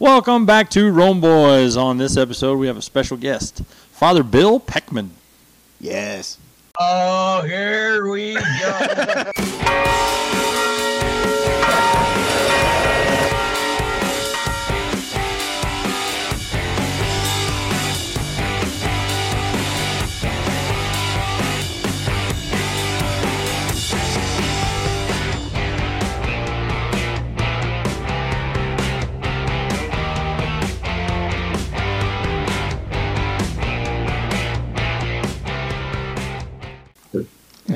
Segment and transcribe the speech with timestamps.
[0.00, 1.76] Welcome back to Rome Boys.
[1.76, 5.08] On this episode, we have a special guest, Father Bill Peckman.
[5.80, 6.38] Yes.
[6.78, 9.32] Oh, here we go.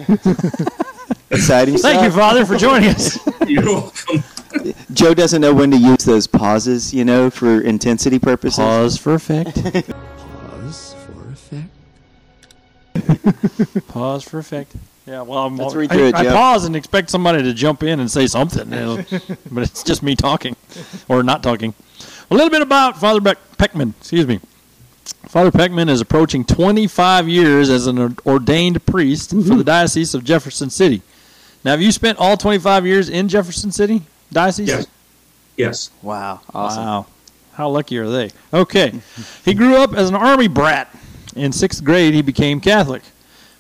[1.30, 2.04] Exciting Thank stuff.
[2.04, 3.18] you, Father, for joining us.
[3.48, 4.22] You're welcome.
[4.92, 8.58] Joe doesn't know when to use those pauses, you know, for intensity purposes.
[8.58, 9.54] Pause for effect.
[9.62, 11.68] Pause for effect.
[13.88, 14.76] Pause for effect.
[15.06, 16.34] Yeah, well, I'm, Let's read I, it, I Jeff.
[16.34, 18.68] pause and expect somebody to jump in and say something,
[19.50, 20.54] but it's just me talking
[21.08, 21.74] or not talking.
[22.30, 23.94] A little bit about Father Beck- Peckman.
[23.98, 24.38] Excuse me.
[25.32, 29.48] Father Peckman is approaching 25 years as an ordained priest mm-hmm.
[29.48, 31.00] for the Diocese of Jefferson City.
[31.64, 34.68] Now, have you spent all 25 years in Jefferson City Diocese?
[34.68, 34.86] Yes.
[35.56, 35.90] Yes.
[36.02, 36.42] Wow.
[36.52, 36.84] Awesome.
[36.84, 37.06] Wow.
[37.54, 38.28] How lucky are they?
[38.52, 38.92] Okay.
[39.46, 40.94] he grew up as an army brat.
[41.34, 43.00] In sixth grade, he became Catholic.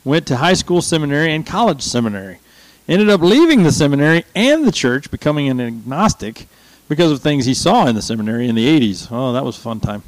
[0.04, 2.38] Went to high school seminary and college seminary.
[2.86, 6.48] Ended up leaving the seminary and the church, becoming an agnostic
[6.90, 9.08] because of things he saw in the seminary in the 80s.
[9.10, 10.02] Oh, that was a fun time.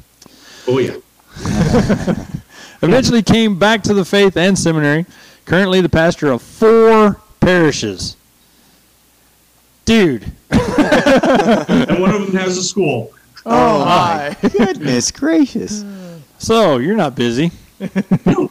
[0.67, 0.97] Oh yeah.
[2.81, 5.05] Eventually came back to the faith and seminary.
[5.45, 8.15] Currently the pastor of four parishes.
[9.85, 10.31] Dude.
[10.87, 13.11] And one of them has a school.
[13.45, 15.83] Oh, oh my goodness gracious.
[16.37, 17.51] So, you're not busy.
[18.25, 18.49] No,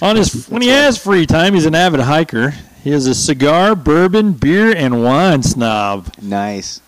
[0.00, 2.54] On his when he has free time, he's an avid hiker.
[2.82, 6.12] He is a cigar, bourbon, beer, and wine snob.
[6.22, 6.80] Nice.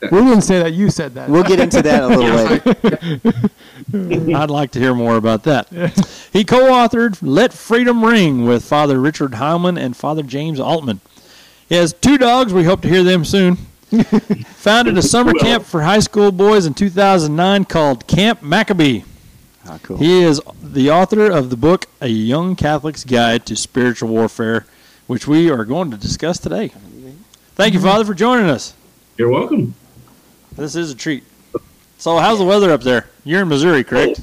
[0.00, 0.72] We didn't say that.
[0.72, 1.28] You said that.
[1.28, 3.32] We'll get into that a little
[3.92, 4.36] later.
[4.36, 5.68] I'd like to hear more about that.
[6.32, 11.00] He co-authored "Let Freedom Ring" with Father Richard Heilman and Father James Altman.
[11.68, 12.52] He has two dogs.
[12.52, 13.56] We hope to hear them soon.
[13.96, 19.02] Founded a summer camp for high school boys in 2009 called Camp Maccabee.
[19.66, 19.96] Ah, cool.
[19.96, 24.66] He is the author of the book A Young Catholic's Guide to Spiritual Warfare,
[25.06, 26.70] which we are going to discuss today.
[27.54, 28.74] Thank you, Father, for joining us.
[29.16, 29.74] You're welcome.
[30.58, 31.22] This is a treat.
[31.98, 33.06] So, how's the weather up there?
[33.24, 34.20] You're in Missouri, correct?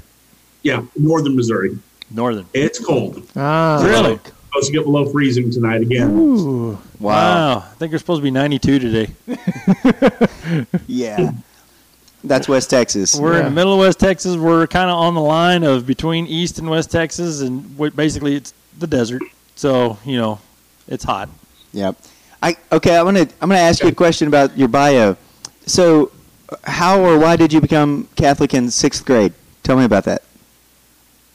[0.63, 1.78] Yeah, northern Missouri.
[2.12, 2.46] Northern.
[2.53, 3.28] It's cold.
[3.35, 3.81] Ah.
[3.84, 4.18] Really?
[4.47, 6.12] Supposed to get below freezing tonight again.
[6.12, 6.78] Ooh.
[7.00, 7.57] Wow.
[7.57, 9.07] I think we're supposed to be 92 today.
[10.88, 11.31] Yeah.
[12.23, 13.16] That's West Texas.
[13.19, 13.50] We're in Yeah.
[13.50, 14.35] the middle of West Texas.
[14.35, 18.35] We're kind of on the line of between East and West Texas, and we- basically
[18.35, 19.22] it's the desert.
[19.56, 20.40] So, you know,
[20.88, 21.29] it's hot.
[21.73, 21.97] Yep.
[22.41, 22.97] I okay.
[22.97, 25.17] I'm gonna I'm gonna ask you a question about your bio.
[25.66, 26.12] So,
[26.64, 29.34] how or why did you become Catholic in sixth grade?
[29.64, 30.24] Tell me about that.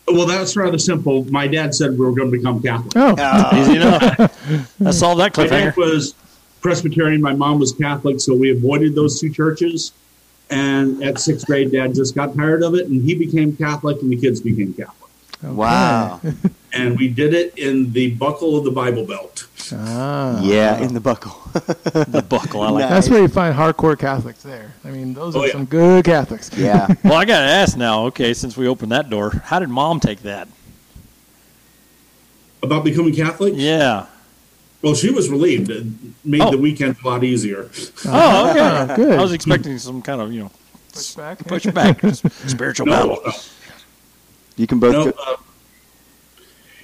[0.07, 1.25] Well, that's rather simple.
[1.31, 2.93] My dad said we were going to become Catholic.
[2.97, 3.15] Oh.
[3.19, 3.57] Ah.
[3.61, 4.81] Easy enough.
[4.85, 5.49] I solved that My cliffhanger.
[5.67, 6.15] dad was
[6.61, 7.23] Presbyterian.
[7.23, 9.93] My mom was Catholic, so we avoided those two churches.
[10.51, 14.11] And at sixth grade, Dad just got tired of it, and he became Catholic, and
[14.11, 15.11] the kids became Catholic.
[15.43, 16.21] Wow.
[16.73, 19.49] And we did it in the buckle of the Bible Belt.
[19.77, 20.41] Ah.
[20.43, 21.37] yeah, in the buckle.
[22.11, 22.63] The buckle.
[22.63, 22.81] I like.
[22.83, 22.91] Nice.
[22.91, 24.73] That's where you find hardcore Catholics there.
[24.85, 25.53] I mean, those Oh, are yeah.
[25.53, 26.51] some good Catholics.
[26.57, 26.87] yeah.
[27.05, 28.07] Well, I got to ask now.
[28.07, 30.49] Okay, since we opened that door, how did Mom take that?
[32.63, 33.55] About becoming Catholic?
[33.57, 34.07] Yeah.
[34.83, 35.71] Well, she was relieved.
[35.71, 35.87] It
[36.25, 36.51] made Oh.
[36.51, 37.71] the weekend a lot easier.
[38.07, 38.61] Oh, okay.
[38.61, 39.19] Ah, good.
[39.19, 40.51] I was expecting some kind of, you know,
[40.93, 41.39] Push back.
[41.47, 42.01] push back,
[42.47, 43.19] spiritual No, battle.
[43.27, 43.33] no,
[44.57, 44.93] You can both.
[44.93, 45.37] no, go- uh,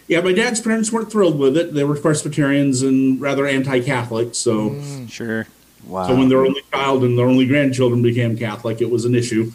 [0.08, 1.74] yeah, my dad's parents weren't thrilled with it.
[1.74, 4.34] They were Presbyterians and rather anti-Catholic.
[4.34, 5.10] So, Mm.
[5.10, 5.46] Sure.
[5.86, 6.06] wow.
[6.08, 9.52] so when their only child and their only grandchildren became Catholic, it was an issue.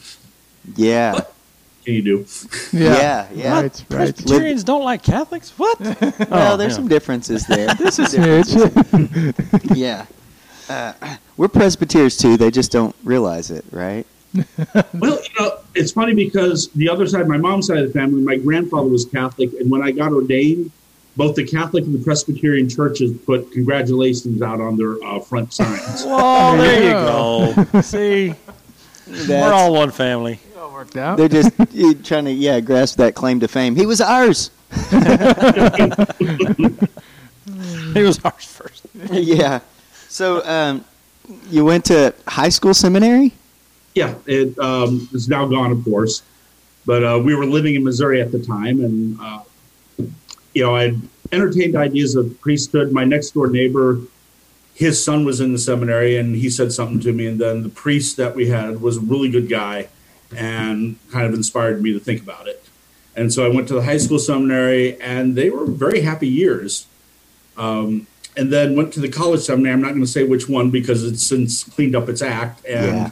[0.76, 1.14] yeah.
[1.14, 1.34] What
[1.86, 2.26] can you do?
[2.72, 3.54] Yeah, yeah.
[3.54, 3.86] Right, right.
[3.90, 5.52] Presbyterians don't like Catholics?
[5.58, 5.80] What?
[6.30, 6.76] Well, Oh, there's yeah.
[6.76, 7.74] some differences there.
[7.74, 8.54] There's some Snitch.
[9.76, 10.06] yeah.
[10.70, 10.94] Uh,
[11.38, 12.38] we're Presbyterians too.
[12.38, 14.06] They just don't realize it, right?
[14.94, 18.22] Well, you know, it's funny because the other side, my mom's side of the family,
[18.22, 20.72] my grandfather was Catholic, and when I got ordained,
[21.18, 26.04] both the Catholic and the Presbyterian churches put congratulations out on their uh, front signs.
[26.06, 27.82] Whoa, There there you you go.
[27.82, 28.34] See,
[29.28, 30.40] we're all one family.
[30.58, 31.18] all worked out.
[31.18, 31.52] They're just
[32.06, 33.76] trying to yeah grasp that claim to fame.
[33.76, 34.52] He was ours.
[37.94, 38.86] He was ours first.
[39.12, 39.60] yeah.
[40.08, 40.86] So um,
[41.50, 43.34] you went to high school seminary?
[43.94, 46.24] Yeah, it um, is now gone, of course.
[46.86, 49.42] But uh, we were living in Missouri at the time, and uh,
[50.54, 50.96] you know, I
[51.32, 52.92] entertained ideas of priesthood.
[52.92, 54.02] My next door neighbor,
[54.74, 57.28] his son was in the seminary, and he said something to me.
[57.28, 59.90] And then the priest that we had was a really good guy,
[60.36, 62.64] and kind of inspired me to think about it.
[63.16, 66.88] And so I went to the high school seminary, and they were very happy years.
[67.58, 68.08] Um,
[68.38, 69.74] and then went to the college seminary.
[69.74, 72.66] I'm not going to say which one because it's since cleaned up its act.
[72.66, 73.12] And.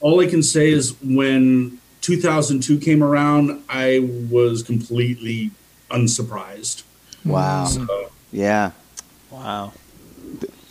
[0.00, 5.50] All I can say is when 2002 came around, I was completely
[5.90, 6.84] unsurprised.
[7.24, 7.64] Wow.
[7.66, 8.72] So, Yeah.
[9.30, 9.72] Wow.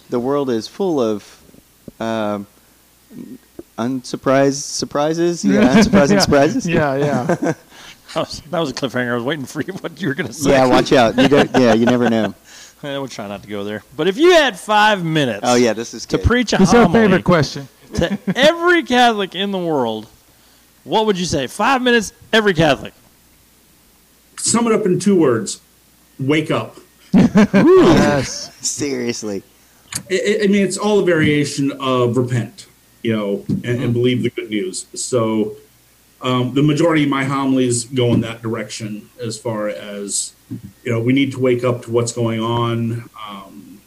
[0.10, 1.42] The world is full of
[2.00, 2.48] um,
[3.78, 5.44] unsurprised surprises.
[5.44, 6.20] Yeah, unsurprising yeah.
[6.20, 6.68] surprises.
[6.68, 7.54] Yeah, yeah.
[8.14, 9.12] That was, that was a cliffhanger.
[9.12, 10.52] I was waiting for you, what you were going to say.
[10.52, 11.18] Yeah, watch out.
[11.18, 12.34] You don't, yeah, you never know.
[12.84, 13.84] Eh, we'll try not to go there.
[13.96, 16.88] But if you had five minutes Oh yeah, this is to preach a It's our
[16.88, 17.68] favorite question.
[17.96, 20.08] To every Catholic in the world,
[20.84, 21.48] what would you say?
[21.48, 22.94] Five minutes, every Catholic.
[24.38, 25.62] sum it up in two words
[26.20, 26.78] wake up.
[27.14, 28.54] Yes.
[28.66, 29.44] Seriously.
[30.12, 32.68] I, I mean, it's all a variation of repent,
[33.02, 34.86] you know, and, and believe the good news.
[34.94, 35.56] So,
[36.22, 40.34] um, the majority of my homilies go in that direction as far as,
[40.84, 43.10] you know, we need to wake up to what's going on.
[43.28, 43.82] Um,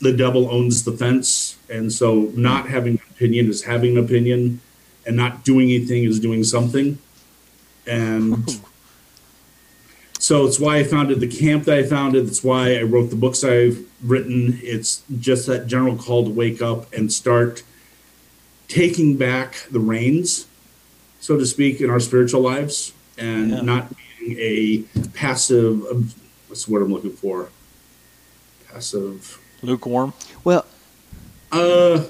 [0.00, 1.56] the devil owns the fence.
[1.70, 4.60] And so, not having an opinion is having an opinion,
[5.06, 6.98] and not doing anything is doing something.
[7.86, 8.60] And
[10.18, 12.26] so it's why I founded the camp that I founded.
[12.26, 14.58] That's why I wrote the books I've written.
[14.62, 17.62] It's just that general call to wake up and start
[18.68, 20.46] taking back the reins,
[21.20, 23.60] so to speak, in our spiritual lives and Yeah.
[23.60, 24.78] not being a
[25.12, 26.10] passive, um,
[26.48, 27.50] what's the word I'm looking for?
[28.72, 29.38] Passive.
[29.62, 30.14] Lukewarm.
[30.42, 30.64] Well,
[31.52, 32.04] Uh,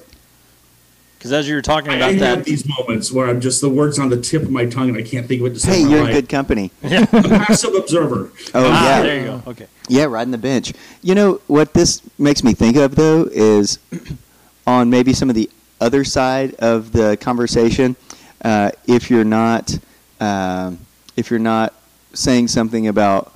[1.25, 3.63] Because as you were talking I, about I have that, these moments where I'm just,
[3.63, 5.61] the words on the tip of my tongue and I can't think of what to
[5.61, 5.81] say.
[5.81, 6.71] hey, you're in good company.
[6.83, 8.31] A passive observer.
[8.53, 9.03] Oh ah, yeah.
[9.03, 9.43] there you go.
[9.47, 9.67] Okay.
[9.89, 10.75] Yeah, riding the bench.
[11.01, 13.79] You know what this makes me think of though is
[14.67, 15.49] on maybe some of the
[15.81, 17.97] other side of the conversation.
[18.45, 19.79] Uh, if you're not,
[20.21, 20.79] um,
[21.17, 21.73] if you're not
[22.13, 23.33] saying something about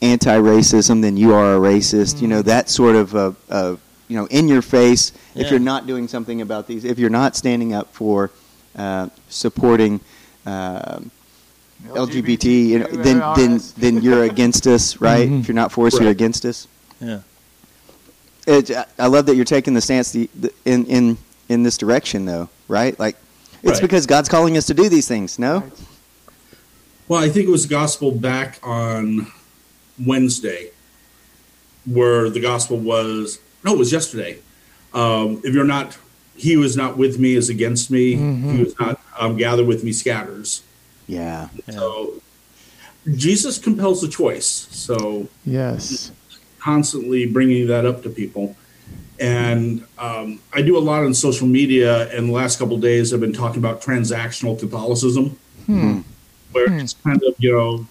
[0.00, 2.22] anti-racism, then you are a racist.
[2.22, 3.74] You know that sort of, uh, uh,
[4.06, 5.10] you know, in your face.
[5.34, 5.50] If Yeah.
[5.50, 8.30] you're not doing something about these, if you're not standing up for
[8.76, 10.00] uh, supporting.
[10.46, 11.10] um
[11.88, 15.28] LGBT, you know, then then then you're against us, right?
[15.28, 15.40] Mhm.
[15.40, 16.68] If you're not for us, you're against us.
[17.00, 17.20] Yeah.
[18.46, 21.18] It, I love that you're taking the stance the, the, in in
[21.48, 22.96] in this direction, though, right?
[23.00, 23.16] Like
[23.64, 23.80] it's Right.
[23.82, 25.38] because God's calling us to do these things.
[25.40, 25.72] No, Right.
[27.08, 29.26] Well, I think it was gospel back on
[30.04, 30.70] Wednesday,
[31.84, 34.38] where the gospel was no, it was yesterday.
[34.94, 35.96] Um, if you're not,
[36.36, 38.14] he who is not with me is against me.
[38.16, 38.50] Mhm.
[38.52, 40.62] He who is not um, gathered with me scatters.
[41.06, 41.74] yeah, Yeah.
[41.74, 42.14] So
[43.16, 44.66] Jesus compels the choice.
[44.70, 46.10] So Yes.
[46.60, 48.56] constantly bringing that up to people.
[49.18, 53.12] And um, I do a lot on social media, and the last couple of days
[53.12, 55.36] I've been talking about transactional Catholicism,
[55.66, 56.00] Hmm.
[56.52, 56.78] where Hmm.
[56.80, 57.86] it's kind of, you know,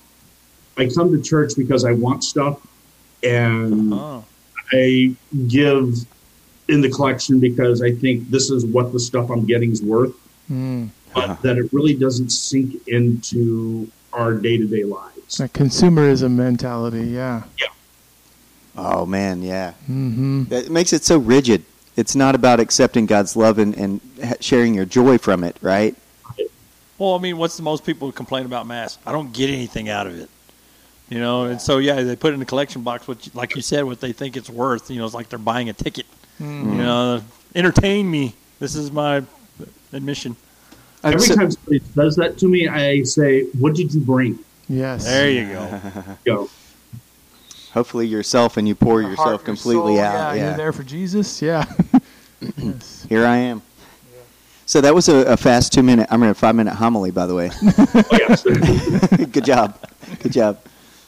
[0.77, 2.57] I come to church because I want stuff,
[3.23, 4.23] and Oh.
[4.73, 5.13] I
[5.47, 6.05] give
[6.71, 10.13] in the collection because I think this is what the stuff I'm getting is worth,
[10.47, 10.85] Hmm.
[11.13, 11.35] but Uh-huh.
[11.43, 15.17] that it really doesn't sink into our day to day lives.
[15.25, 17.03] It's a consumerism mentality.
[17.07, 17.43] Yeah.
[17.59, 17.67] Yeah.
[18.77, 19.73] oh man, yeah.
[19.89, 20.43] Mm-hmm.
[20.51, 21.63] It makes it so rigid.
[21.97, 23.99] It's not about accepting God's love and, and
[24.39, 25.93] sharing your joy from it, right?
[26.97, 28.97] Well, I mean, what's the most people complain about mass?
[29.05, 30.29] I don't get anything out of it.
[31.09, 33.61] You know, and so yeah, they put it in the collection box, which, like you
[33.61, 34.89] said, what they think it's worth.
[34.89, 36.05] You know, it's like they're buying a ticket.
[36.41, 36.71] Mm-hmm.
[36.71, 37.21] You know,
[37.55, 38.33] entertain me.
[38.59, 39.23] This is my
[39.93, 40.35] admission.
[41.03, 44.39] I'm Every so- time somebody says that to me, I say, What did you bring?
[44.69, 45.05] Yes.
[45.05, 45.81] There you go.
[46.25, 46.49] Go.
[47.73, 50.13] hopefully yourself and you pour Your yourself heart, completely soul, out.
[50.31, 51.41] Yeah, Yeah, You're there for Jesus.
[51.41, 51.65] Yeah.
[52.57, 53.05] yes.
[53.09, 53.61] here I am.
[54.65, 57.25] So that was a, a fast two minute, I mean a five minute homily, by
[57.27, 57.51] the way.
[57.93, 58.43] Oh, yes.
[58.43, 59.77] Good job,
[60.21, 60.59] good job.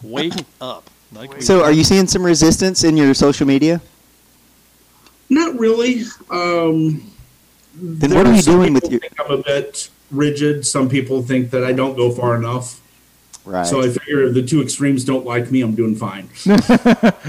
[0.01, 0.89] Wake up.
[1.13, 3.79] Like we- So, are you seeing some resistance in your social media?
[5.33, 6.03] Not really.
[6.29, 7.11] Um,
[7.75, 10.65] Then what are you doing with people your- I'm a bit rigid.
[10.65, 12.79] Some people think that I don't go far enough.
[13.45, 13.65] Right.
[13.67, 16.29] So I figure if the two extremes don't like me, I'm doing fine.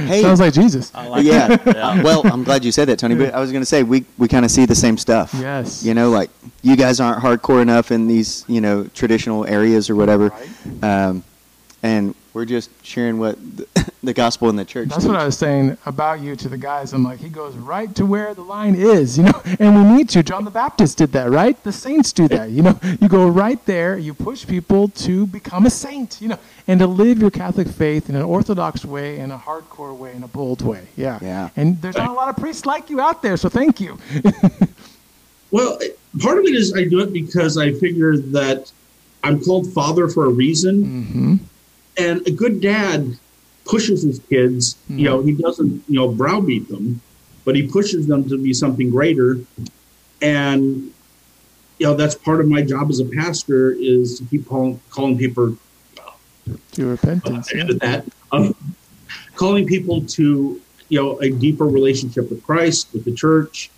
[0.06, 0.92] hey, Sounds like Jesus.
[0.94, 1.56] I like yeah.
[1.66, 2.02] Yeah.
[2.04, 3.16] Well, I'm glad you said that, Tony.
[3.16, 5.34] But I was going to say we we kind of see the same stuff.
[5.34, 5.82] Yes.
[5.82, 6.30] You know, like
[6.62, 10.32] you guys aren't hardcore enough in these you know traditional areas or whatever,
[10.82, 11.24] um,
[11.82, 13.66] and we're just sharing what the,
[14.02, 14.88] the gospel in the church.
[14.88, 16.92] That's what I was saying about you to the guys.
[16.92, 20.08] I'm like, he goes right to where the line is, you know, and we need
[20.10, 20.22] to.
[20.22, 21.62] John the Baptist did that, right?
[21.64, 22.78] The saints do that, you know.
[23.00, 26.86] You go right there, you push people to become a saint, you know, and to
[26.86, 30.60] live your Catholic faith in an orthodox way, in a hardcore way, in a bold
[30.62, 30.88] way.
[30.96, 31.18] Yeah.
[31.22, 31.50] Yeah.
[31.56, 33.98] And there's not a lot of priests like you out there, so thank you.
[35.50, 35.78] Well,
[36.18, 38.72] part of it is I do it because I figure that
[39.22, 41.34] I'm called father for a reason, Mm-hmm.
[41.96, 43.16] And a good dad
[43.64, 44.76] pushes his kids.
[44.88, 47.00] You know, he doesn't you know browbeat them,
[47.44, 49.38] but he pushes them to be something greater.
[50.22, 50.92] And
[51.78, 55.18] you know, that's part of my job as a pastor is to keep calling, calling
[55.18, 55.56] people
[56.72, 57.52] To repentance.
[57.52, 57.64] uh, Yeah.
[57.80, 58.54] that um,
[59.34, 63.70] calling people to you know a deeper relationship with Christ, with the church,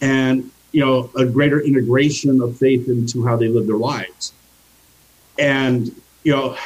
[0.00, 4.32] and you know a greater integration of faith into how they live their lives.
[5.38, 5.94] And
[6.24, 6.56] you know,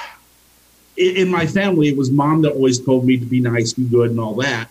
[0.96, 3.84] in, in my family, it was mom that always told me to be nice, be
[3.84, 4.68] good, and all that,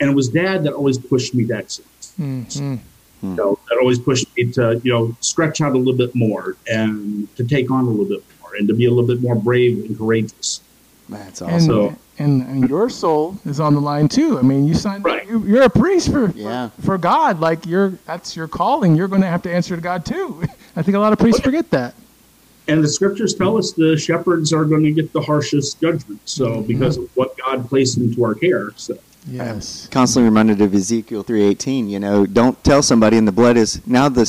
[0.00, 2.14] and it was dad that always pushed me to excellence.
[2.18, 2.76] Mm-hmm.
[3.22, 6.56] You know, that always pushed me to you know stretch out a little bit more
[6.70, 9.34] and to take on a little bit more and to be a little bit more
[9.34, 10.60] brave and courageous.
[11.08, 11.60] That's awesome.
[11.60, 14.38] So- and and your soul is on the line too.
[14.38, 15.04] I mean, you signed.
[15.04, 15.26] Right.
[15.28, 16.70] You, you're a priest for, Yeah.
[16.70, 17.38] for for God.
[17.40, 18.96] Like you're that's your calling.
[18.96, 20.42] You're going to have to answer to God too.
[20.76, 21.94] I think a lot of priests forget that.
[22.68, 26.20] And the scriptures tell us the shepherds are going to get the harshest judgment.
[26.26, 28.70] So because of what God placed into our care.
[28.76, 28.98] So
[29.30, 29.88] Yes.
[29.90, 31.88] Constantly reminded of Ezekiel three eighteen.
[31.90, 34.22] You know, don't tell somebody, and the blood is now the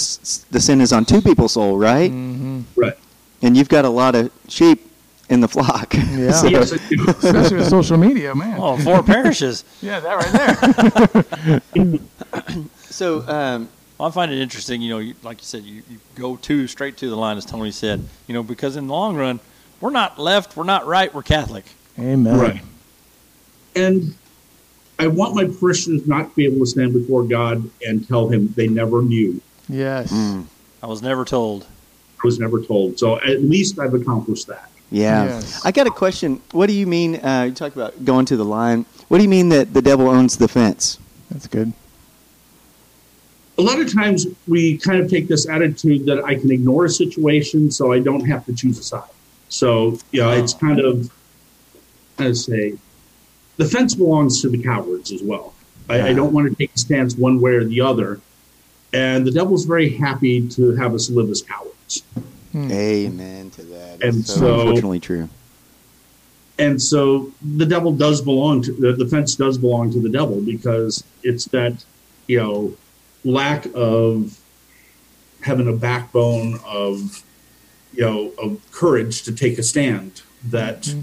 [0.52, 2.12] the sin is on two people's soul, right?
[2.12, 2.62] Mm-hmm.
[2.76, 2.98] right.
[3.42, 4.92] And you've got a lot of sheep
[5.30, 5.94] in the flock.
[5.94, 6.32] Yeah.
[6.42, 8.58] So- Yes, Especially with social media, man.
[8.60, 9.64] Oh, four parishes.
[9.82, 12.00] Yeah, that right there.
[12.90, 13.70] So, um,
[14.00, 16.68] Well, I find it interesting, you know, you, like you said, you, you go to
[16.68, 19.42] straight to the line, as Tony said, you know, because in the long run,
[19.82, 21.66] we're not left, we're not right, we're Catholic.
[22.00, 22.40] Amen.
[22.40, 22.62] Right.
[23.76, 24.16] And
[25.00, 28.54] I want my parishioners not to be able to stand before God and tell him
[28.56, 29.42] they never knew.
[29.68, 30.14] Yes.
[30.14, 30.46] mm,
[30.82, 31.64] I was never told.
[31.64, 32.98] I was never told.
[33.00, 34.70] So at least I've accomplished that.
[34.92, 35.26] yeah.
[35.26, 35.66] Yes.
[35.66, 36.42] I got a question.
[36.52, 37.18] What do you mean?
[37.18, 38.86] Uh, you talk about going to the line.
[39.10, 41.00] What do you mean that the devil owns the fence?
[41.30, 41.74] That's good.
[43.60, 46.90] A lot of times we kind of take this attitude that I can ignore a
[46.90, 49.10] situation so I don't have to choose a side.
[49.50, 51.12] So, you know, it's kind of,
[52.18, 52.76] I say,
[53.58, 55.54] the fence belongs to the cowards as well.
[55.90, 58.22] I, I don't want to take a stance one way or the other.
[58.94, 62.04] And the devil's very happy to have us live as cowards.
[62.54, 62.72] Hmm.
[62.72, 64.02] Amen to that.
[64.04, 65.28] And It's so, so- unfortunately true.
[66.58, 70.42] and so the devil does belong to the, the fence does belong to the devil
[70.42, 71.84] because it's that
[72.28, 72.74] you know
[73.24, 74.40] lack of
[75.42, 77.24] having a backbone of
[77.94, 80.94] you know of courage to take a stand that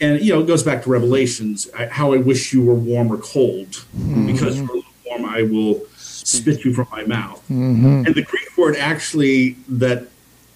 [0.00, 3.10] and you know it goes back to revelations I, how i wish you were warm
[3.12, 3.84] or cold
[4.26, 8.06] because you're warm i will spit you from my mouth Mm-hmm.
[8.06, 10.06] and the greek word actually that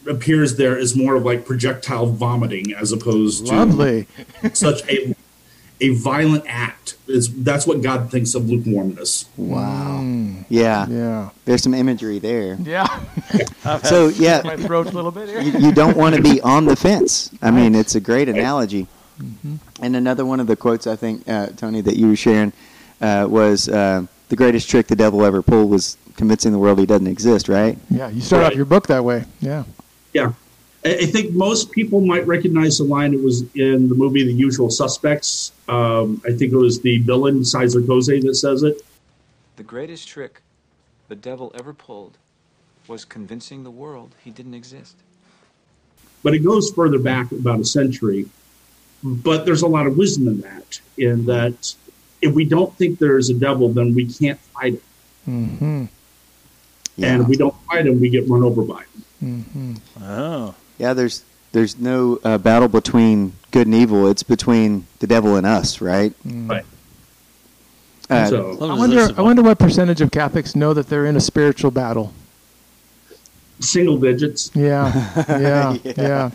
[0.07, 4.07] appears there is more of like projectile vomiting as opposed to Lovely.
[4.53, 5.15] such a
[5.83, 6.97] a violent act.
[7.09, 9.27] Is that's what God thinks of lukewarmness.
[9.37, 9.99] Wow.
[10.01, 10.87] Mm, Yeah.
[10.89, 11.31] yeah.
[11.45, 12.57] There's some imagery there.
[12.63, 12.87] Yeah.
[13.65, 15.41] I've had- So yeah, My throat a little bit here.
[15.43, 17.31] you, you don't want to be on the fence.
[17.43, 18.87] I mean, it's a great analogy.
[19.21, 19.57] Mm-hmm.
[19.83, 22.53] And another one of the quotes I think, uh, Tony, that you were sharing
[23.01, 26.87] uh, was uh, the greatest trick the devil ever pulled was convincing the world he
[26.87, 27.49] doesn't exist.
[27.49, 27.77] Right?
[27.91, 28.57] Yeah, you start off Right.
[28.57, 29.25] your book that way.
[29.41, 29.65] Yeah.
[30.15, 30.33] Yeah.
[30.85, 33.13] I I think most people might recognize the line.
[33.15, 35.53] It was in the movie The Usual Suspects.
[35.73, 38.83] Um, I think it was the villain Keyser Söze that says it.
[39.57, 40.43] The greatest trick
[41.09, 42.19] the devil ever pulled
[42.89, 44.97] was convincing the world he didn't exist.
[46.23, 48.29] But it goes further back about a century.
[49.03, 50.81] But there's a lot of wisdom in that.
[50.99, 51.75] In that,
[52.21, 54.81] if we don't think there is a devil, then we can't fight him.
[55.27, 55.85] Mm-hmm.
[56.97, 57.15] Yeah.
[57.15, 59.05] And if we don't fight him, we get run over by him.
[59.25, 59.75] Mm-hmm.
[60.05, 60.93] Oh, yeah.
[60.93, 64.09] There's there's no uh, battle between good and evil.
[64.09, 65.81] It's between the devil and us.
[65.81, 66.13] Right?
[66.25, 66.65] Right.
[68.11, 69.09] Uh, so I wonder.
[69.17, 72.13] I wonder what percentage of Catholics know that they're in a spiritual battle.
[73.61, 74.51] single digits.
[74.55, 74.93] Yeah.
[75.29, 75.77] Yeah.
[75.85, 75.93] Yeah.
[75.97, 76.31] yeah.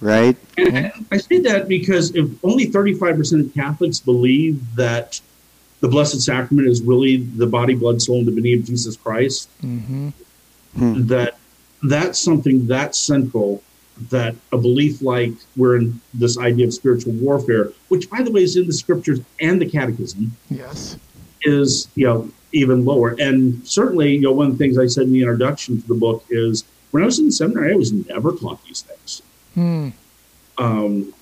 [0.00, 0.36] right?
[0.56, 5.20] And I say that because if only 35% of Catholics believe that
[5.80, 11.06] the Blessed Sacrament is really the body, blood, soul, and divinity of Jesus Christ, Mm-hmm.
[11.08, 11.36] that
[11.82, 13.62] that's something that's central,
[14.10, 18.42] that a belief like we're in this idea of spiritual warfare, which, by the way,
[18.42, 20.96] is in the scriptures and the catechism, Yes.
[21.42, 23.14] is, you know, even lower.
[23.18, 25.94] And certainly, you know, one of the things I said in the introduction to the
[25.94, 29.22] book is when I was in seminary, I was never taught these things.
[29.54, 29.88] Hmm.
[30.58, 31.12] um,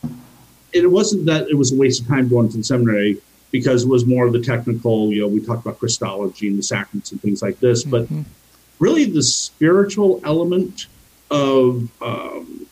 [0.73, 3.19] it wasn't that it was a waste of time going to the seminary
[3.51, 6.63] because it was more of the technical, you know, we talked about Christology and the
[6.63, 8.25] sacraments and things like this, but Mhm.
[8.79, 10.87] really the spiritual element
[11.31, 12.66] of um,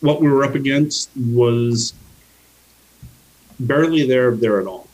[0.00, 1.92] what we were up against was
[3.58, 4.86] barely there there at all.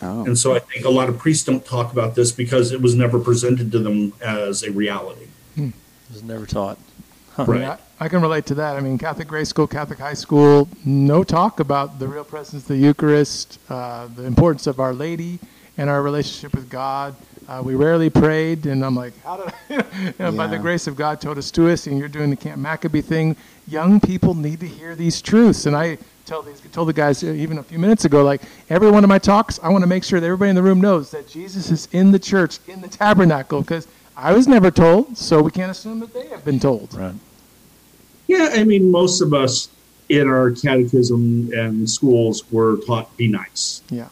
[0.00, 2.80] Oh, And so I think a lot of priests don't talk about this because it
[2.80, 5.28] was never presented to them as a reality.
[5.56, 5.72] It
[6.10, 6.78] was never taught.
[7.38, 8.76] I, mean, I, I can relate to that.
[8.76, 12.68] I mean, Catholic grade school, Catholic high school, no talk about the real presence of
[12.68, 15.38] the Eucharist, uh, the importance of Our Lady,
[15.78, 17.14] and our relationship with God.
[17.52, 20.86] Uh, we rarely prayed, and I'm like, how did I, you know, by the grace
[20.86, 23.36] of God, told us to us, and you're doing the Camp Maccabee thing.
[23.68, 27.26] Young people need to hear these truths, and I tell these told the guys uh,
[27.26, 28.40] even a few minutes ago, like
[28.70, 30.80] every one of my talks, I want to make sure that everybody in the room
[30.80, 35.18] knows that Jesus is in the church, in the tabernacle, because I was never told,
[35.18, 36.94] so we can't assume that they have been told.
[36.94, 37.14] Right.
[38.28, 39.68] Yeah, I mean, most of us
[40.08, 43.82] in our catechism and schools were taught be nice.
[43.90, 44.08] Yeah.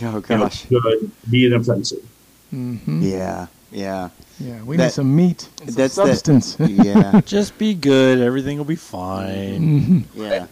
[0.00, 0.64] Oh You know, gosh.
[0.64, 2.02] good, be inoffensive.
[2.50, 3.46] Hmm Yeah.
[3.70, 4.08] Yeah.
[4.40, 6.56] Yeah, we That- need some meat some that's the- substance.
[6.68, 7.20] Yeah.
[7.26, 8.20] Just be good.
[8.20, 10.06] Everything will be fine.
[10.14, 10.46] Yeah.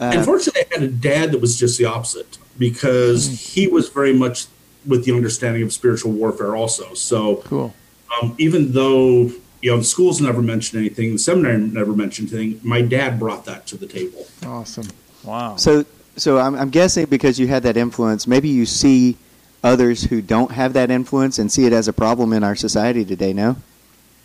[0.00, 4.12] Uh, Unfortunately, I had a dad that was just the opposite because he was very
[4.12, 4.46] much
[4.84, 6.92] with the understanding of spiritual warfare, also.
[6.92, 7.74] So, cool.
[8.20, 9.30] um, even though
[9.62, 13.46] you know the schools never mentioned anything, the seminary never mentioned anything, my dad brought
[13.46, 14.26] that to the table.
[14.44, 14.86] Awesome.
[15.24, 15.56] Wow.
[15.56, 15.86] So,
[16.16, 19.16] so I'm, I'm guessing because you had that influence, maybe you see
[19.62, 23.04] others who don't have that influence and see it as a problem in our society
[23.04, 23.32] today.
[23.32, 23.56] No.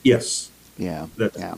[0.03, 1.07] Yes, Yeah.
[1.17, 1.55] That's- yeah.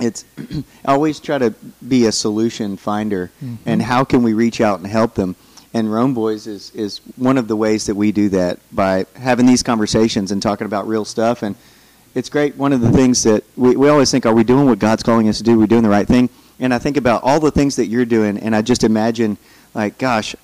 [0.00, 0.24] It's
[0.84, 1.50] I always try to
[1.86, 3.56] be a solution finder, mm-hmm.
[3.66, 5.36] and how can we reach out and help them?
[5.74, 9.46] And Rome Boys is is one of the ways that we do that by having
[9.46, 11.42] these conversations and talking about real stuff.
[11.42, 11.56] And
[12.14, 12.56] it's great.
[12.56, 15.28] One of the things that we, we always think, are we doing what God's calling
[15.28, 15.54] us to do?
[15.54, 16.28] Are we doing the right thing?
[16.58, 19.36] And I think about all the things that you're doing, and I just imagine,
[19.74, 20.36] like, gosh,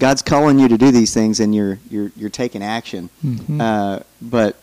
[0.00, 3.08] God's calling you to do these things, and you're you're you're taking action.
[3.24, 3.60] Mhm.
[3.60, 4.56] Uh, but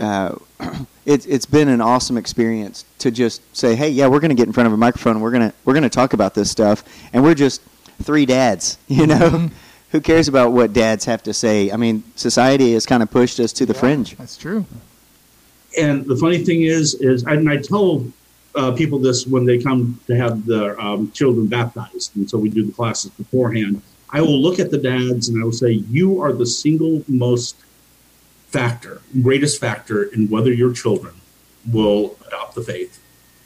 [0.00, 0.36] uh,
[1.04, 4.46] it's it's been an awesome experience to just say, hey, yeah, we're going to get
[4.46, 5.16] in front of a microphone.
[5.16, 6.82] And we're gonna we're gonna talk about this stuff,
[7.12, 7.60] and we're just
[8.02, 9.50] three dads, you know.
[9.90, 11.70] Who cares about what dads have to say?
[11.70, 14.16] I mean, society has kind of pushed us to the Yeah, fringe.
[14.18, 14.66] That's true.
[15.78, 18.04] and the funny thing is, is and I tell
[18.54, 22.50] uh, people this when they come to have their um, children baptized, and so we
[22.50, 23.80] do the classes beforehand.
[24.10, 27.56] I will look at the dads and I will say, "You are the single most
[28.48, 31.14] factor, greatest factor in whether your children
[31.70, 32.98] will adopt the faith.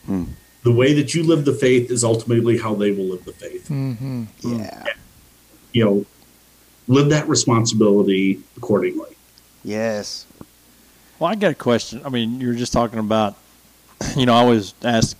[0.06, 0.24] Hmm.
[0.62, 3.66] The way that you live the faith is ultimately how they will live the faith.
[3.68, 4.84] hmm Yeah.
[5.72, 6.06] You know,
[6.86, 9.16] live that responsibility accordingly."
[9.64, 10.26] Yes.
[11.18, 12.02] Well, I got a question.
[12.04, 13.36] I mean, you were just talking about,
[14.16, 15.16] you know, I always ask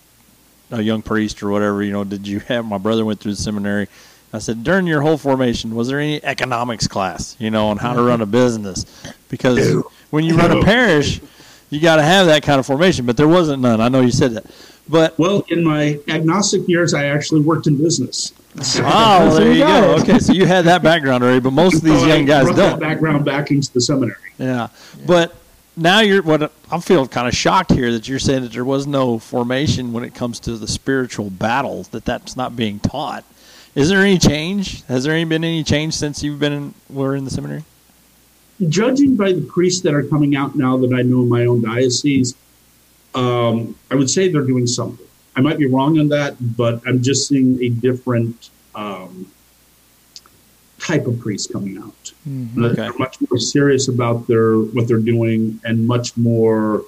[0.71, 3.41] a young priest or whatever, you know, did you have, my brother went through the
[3.41, 3.87] seminary.
[4.33, 7.93] I said, during your whole formation, was there any economics class, you know, on how
[7.93, 8.83] to run a business?
[9.29, 11.21] Because when you run a parish,
[11.69, 13.79] you got to have that kind of formation, but there wasn't none.
[13.79, 14.45] I know you said that.
[14.89, 18.33] But, Well, in my agnostic years, I actually worked in business.
[18.57, 19.95] oh, well, there you you go.
[19.95, 20.01] it.
[20.01, 22.55] Okay, so you had that background already, but most of these So young guys brought
[22.55, 22.79] don't.
[22.79, 24.17] background back into the seminary.
[24.39, 24.67] Yeah,
[25.05, 25.35] but
[25.77, 28.85] now you're what I'm feeling kind of shocked here that you're saying that there was
[28.87, 33.23] no formation when it comes to the spiritual battles that that's not being taught.
[33.75, 34.83] Is there any change?
[34.83, 37.63] Has there been any change since you've been in, were in the seminary?
[38.69, 41.61] Judging by the priests that are coming out now that I know in my own
[41.61, 42.35] diocese,
[43.15, 45.05] um, I would say they're doing something.
[45.35, 49.31] I might be wrong on that, but I'm just seeing a different um,
[50.79, 52.13] type of priest coming out.
[52.25, 52.75] That Okay.
[52.75, 56.85] They're much more serious about their what they're doing and much more,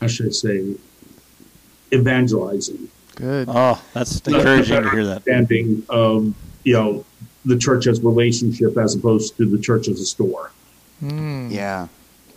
[0.00, 0.76] how should I say,
[1.92, 2.88] evangelizing.
[3.22, 3.48] Good.
[3.48, 5.28] Oh, that's encouraging to hear that.
[5.28, 7.04] Understanding of you know
[7.44, 10.50] the church as relationship as opposed to the church as a store.
[11.00, 11.52] Mm.
[11.52, 11.86] Yeah.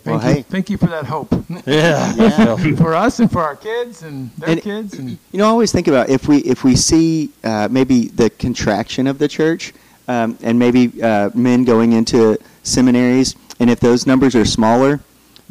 [0.04, 0.34] Well, Thank you.
[0.36, 1.32] hey, Thank you for that hope
[1.66, 2.56] Yeah, Yeah.
[2.76, 5.72] for us and for our kids and their And- kids and You know, I always
[5.72, 9.72] think about if we if we see uh, maybe the contraction of the church,
[10.06, 15.00] um, and maybe uh, men going into seminaries, and if those numbers are smaller,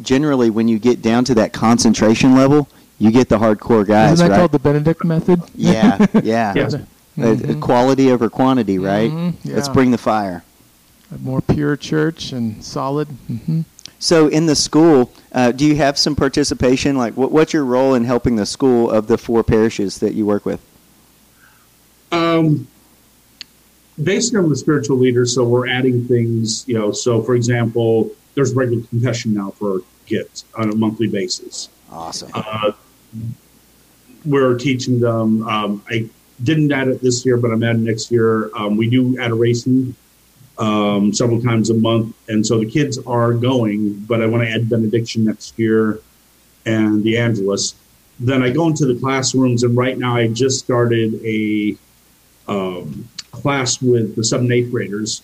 [0.01, 4.25] generally when you get down to that concentration level, you get the hardcore guys, isn't
[4.27, 4.39] that right?
[4.39, 5.41] called the Benedict method?
[5.55, 6.53] yeah, yeah.
[6.55, 6.73] Yes.
[6.75, 6.79] Uh,
[7.17, 7.61] Mhm.
[7.61, 9.09] quality over quantity, right?
[9.11, 10.43] Mhm, Let's bring the fire.
[11.13, 13.07] A more pure church and solid.
[13.27, 13.61] hmm
[13.99, 16.97] So, in the school, uh, do you have some participation?
[16.97, 20.25] Like, what, what's your role in helping the school of the four parishes that you
[20.25, 20.59] work with?
[22.11, 22.67] Um,
[24.01, 26.65] basically, I'm the spiritual leader, so we're adding things.
[26.67, 31.69] You know, so for example, there's regular confession now for kids on a monthly basis.
[31.91, 32.29] Awesome.
[32.33, 32.71] Uh,
[34.25, 35.47] we're teaching them.
[35.47, 36.09] Um, I
[36.43, 38.49] didn't add it this year, but I'm adding next year.
[38.55, 39.95] Um, we do adoration
[40.57, 43.93] um, several times a month, and so the kids are going.
[44.07, 45.99] But I want to add benediction next year
[46.65, 47.75] and the Angelus.
[48.19, 51.77] Then I go into the classrooms, and right now I just started a
[52.47, 55.21] um, class with the seventh and eighth graders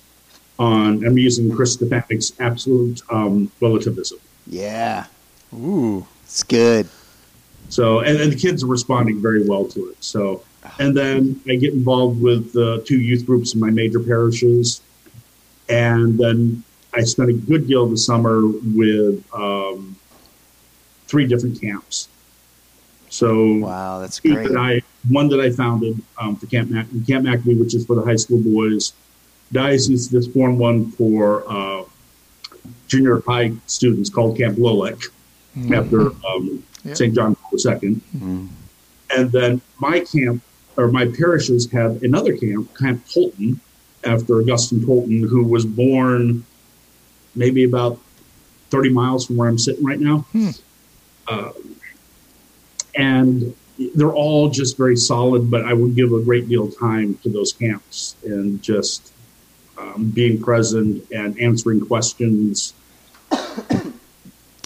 [0.59, 1.05] on.
[1.05, 4.19] I'm using Chris Stefanick's absolute um, relativism.
[4.47, 5.05] Yeah,
[5.53, 6.87] Ooh, it's good.
[7.71, 10.03] So, and, and the kids are responding very well to it.
[10.03, 10.43] So,
[10.79, 14.81] and then I get involved with the two youth groups in my major parishes.
[15.69, 19.95] And then I spent a good deal of the summer with um,
[21.07, 22.09] three different camps.
[23.09, 24.49] So, Wow, that's great.
[24.49, 27.95] that I one that I founded um, for Camp Mac- Camp Maccabee, which is for
[27.95, 28.93] the high school boys.
[29.51, 31.83] Diocese just formed one for uh,
[32.87, 35.05] junior high students called Camp Lolek
[35.73, 36.93] after um, Yeah.
[36.93, 37.13] St.
[37.13, 38.01] John Paul II.
[39.15, 40.41] And then my camp
[40.77, 43.59] or my parishes have another camp, Camp Tolton,
[44.03, 46.45] after Augustine Tolton, who was born
[47.35, 47.99] maybe about
[48.69, 50.25] 30 miles from where I'm sitting right now.
[51.27, 51.51] Uh,
[52.95, 53.55] and
[53.95, 57.29] they're all just very solid, but I would give a great deal of time to
[57.29, 59.11] those camps and just
[59.77, 62.73] um, being present and answering questions.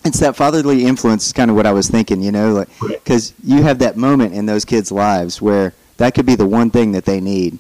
[0.06, 2.70] It's that fatherly influence is kind of what I was thinking, you know, like
[3.04, 6.70] because you have that moment in those kids' lives where that could be the one
[6.70, 7.58] thing that they need.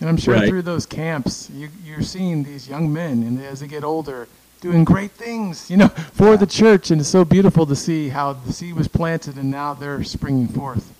[0.00, 0.48] And I'm sure Right.
[0.48, 4.26] through those camps, you, you're seeing these young men, and as they get older,
[4.62, 6.90] doing great things, you know, for the church.
[6.90, 10.48] And it's so beautiful to see how the seed was planted, and now they're springing
[10.48, 10.92] forth.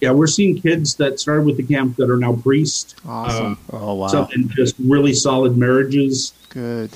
[0.00, 2.94] Yeah, we're seeing kids that started with the camp that are now priests.
[3.08, 3.46] Awesome.
[3.46, 4.06] Um, oh wow.
[4.08, 6.90] Some in just really solid marriages Good.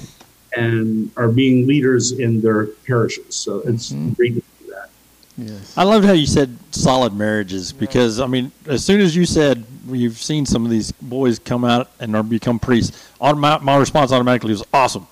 [0.59, 3.35] And are being leaders in their parishes.
[3.35, 4.17] So it's Mhm.
[4.17, 4.91] great to see that.
[5.37, 5.73] Yes.
[5.77, 9.65] I loved how you said solid marriages because I mean, as soon as you said
[9.91, 14.13] you've seen some of these boys come out and are become priests, automa- my response
[14.13, 15.07] automatically was awesome.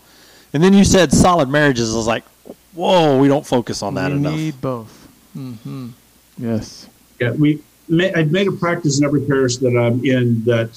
[0.53, 1.93] And then you said solid marriages.
[1.93, 2.25] I was like,
[2.75, 4.35] whoa, we don't focus on that we enough.
[4.37, 5.09] need both.
[5.35, 5.89] hmm
[6.39, 6.87] Yes.
[7.21, 7.61] Yeah, we.
[8.17, 10.71] I've made a practice in every parish that I'm in that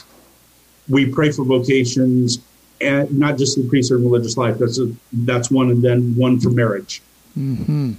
[0.88, 2.38] we pray for vocations
[2.82, 4.58] and not just the priesthood and religious life.
[4.58, 7.02] That's a, that's one, and then one for marriage.
[7.34, 7.94] hmm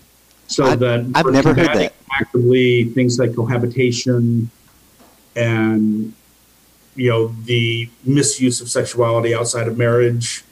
[0.49, 1.93] So I- that I've never heard combating that.
[2.21, 4.51] actively things like cohabitation
[5.37, 6.13] and
[6.97, 10.43] you know the misuse of sexuality outside of marriage.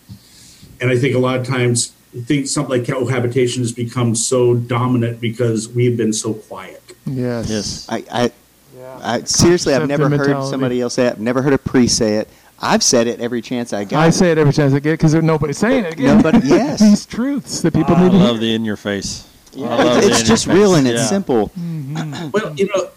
[0.81, 4.55] And I think a lot of times I think something like cohabitation has become so
[4.55, 6.83] dominant because we've been so quiet.
[7.05, 7.51] Yes.
[7.51, 7.87] Yes.
[7.89, 8.33] I, I,
[8.77, 9.01] Yeah.
[9.03, 11.13] I seriously, I've never heard somebody else say it.
[11.15, 12.29] I've never heard a priest say it.
[12.61, 14.01] I've said it every chance I got.
[14.01, 16.17] I say it every chance I get because nobody's saying it again.
[16.17, 16.81] Nobody- yes.
[16.81, 19.29] These truths that people I need to love the in your face.
[19.53, 21.07] Yeah, it's, it's just your real and it's Yeah.
[21.07, 21.49] simple.
[21.59, 22.31] Mm-hmm.
[22.31, 22.91] Well, you know,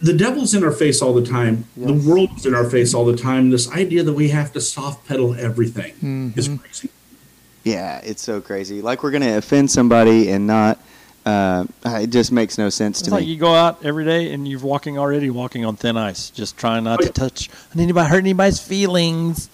[0.00, 1.64] the devil's in our face all the time.
[1.76, 3.50] The world's in our face all the time.
[3.50, 6.56] This idea that we have to soft pedal everything is mm-hmm.
[6.56, 6.90] crazy.
[7.64, 8.82] Yeah, it's so crazy.
[8.82, 10.80] Like we're gonna offend somebody and not.
[11.26, 13.26] Uh, it just makes no sense It's to like me.
[13.26, 16.56] Like you go out every day and you're walking already walking on thin ice, just
[16.56, 17.12] trying not Oh, to yeah.
[17.12, 19.50] touch anybody, hurt anybody's feelings,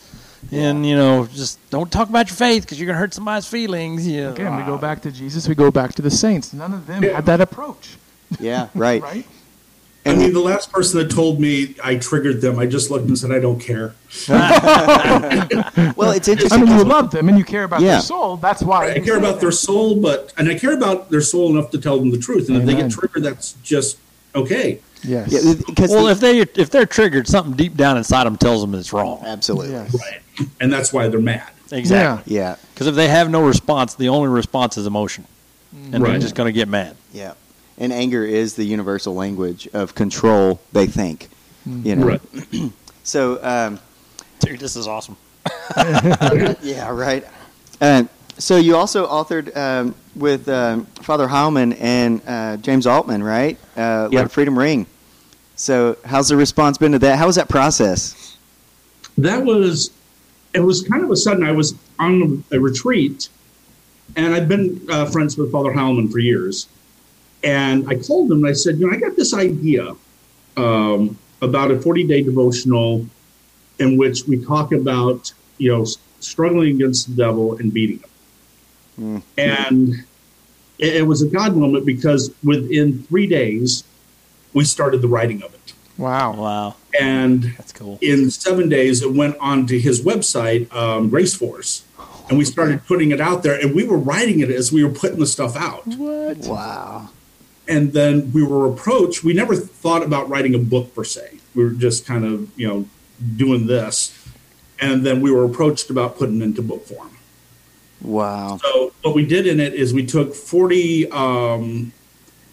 [0.50, 4.06] and you know, just don't talk about your faith because you're gonna hurt somebody's feelings.
[4.06, 4.32] Yeah.
[4.32, 5.48] Again, we go back to Jesus.
[5.48, 6.52] We go back to the saints.
[6.52, 7.14] None of them Yeah.
[7.16, 7.96] had that approach,
[8.38, 9.00] Yeah, right.
[9.10, 9.26] right?
[10.04, 13.16] I mean, the last person that told me I triggered them, I just looked and
[13.16, 13.94] said, I don't care.
[15.96, 16.62] Well, it's interesting.
[16.62, 17.92] I mean, you love them and you care about Yeah.
[17.92, 18.36] their soul.
[18.36, 21.70] That's why I care about their soul, but, and I care about their soul enough
[21.70, 22.48] to tell them the truth.
[22.48, 23.98] And if they get triggered, that's just
[24.34, 24.80] okay.
[25.04, 25.32] Yes.
[25.32, 28.74] yeah, Well, the- if they if they're triggered, something deep down inside them tells them
[28.74, 29.22] it's wrong.
[29.24, 29.94] absolutely, Yes.
[29.94, 30.48] Right.
[30.60, 31.48] And that's why they're mad.
[31.70, 32.34] Exactly.
[32.36, 35.24] yeah, Because if they have no response, the only response is emotion,
[35.92, 36.96] and they're just gonna get mad.
[37.12, 37.32] yeah.
[37.82, 40.60] And anger is the universal language of control.
[40.72, 41.28] They think,
[41.66, 42.06] you know.
[42.06, 42.22] Right.
[43.04, 43.80] So, um,
[44.38, 45.16] Dude, this is awesome.
[46.62, 47.26] yeah, right.
[47.80, 48.04] Uh,
[48.38, 53.58] so you also authored um, with um, Father Heilman and uh, James Altman, right?
[53.76, 54.20] Uh, Yeah.
[54.20, 54.86] Let Freedom Ring.
[55.56, 57.18] So how's the response been to that?
[57.18, 58.38] How was that process?
[59.18, 59.90] that was
[60.54, 63.28] it was kind of a sudden i was on a retreat
[64.16, 66.66] and i've been uh, friends with father Heilman for years
[67.44, 69.94] and i called him and i said you know i got this idea
[70.56, 73.06] um, about a 40 day devotional
[73.78, 75.84] in which we talk about you know
[76.20, 77.98] struggling against the devil and beating
[78.98, 79.94] him and
[80.78, 83.84] it, it was a god moment because within three days
[84.52, 86.32] we started the writing of it Wow.
[86.34, 87.98] Wow, and that's cool.
[88.00, 91.84] in seven days, it went onto his website, um, Grace Force,
[92.28, 93.60] and we started putting it out there.
[93.60, 95.86] And we were writing it as we were putting the stuff out.
[95.86, 96.38] What?
[96.38, 97.10] Wow.
[97.68, 99.22] And then we were approached.
[99.22, 101.38] We never thought about writing a book per se.
[101.54, 102.86] We were just kind of, you know,
[103.36, 104.18] doing this.
[104.80, 107.16] And then we were approached about putting it into book form.
[108.00, 108.58] Wow.
[108.62, 111.92] So what we did in it is we took 40 um,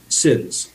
[0.10, 0.72] sins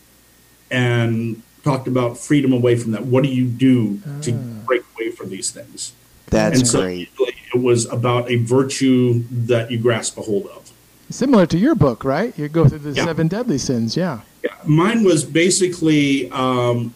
[0.70, 3.04] and talked about freedom away from that.
[3.06, 5.92] What do you do to break away from these things?
[6.26, 7.10] That's and so great.
[7.54, 10.72] it was about a virtue that you grasp a hold of.
[11.10, 12.36] Similar to your book, right?
[12.38, 13.04] You go through the Yeah.
[13.04, 13.96] seven deadly sins.
[13.96, 14.20] Yeah.
[14.64, 16.94] Mine was basically um,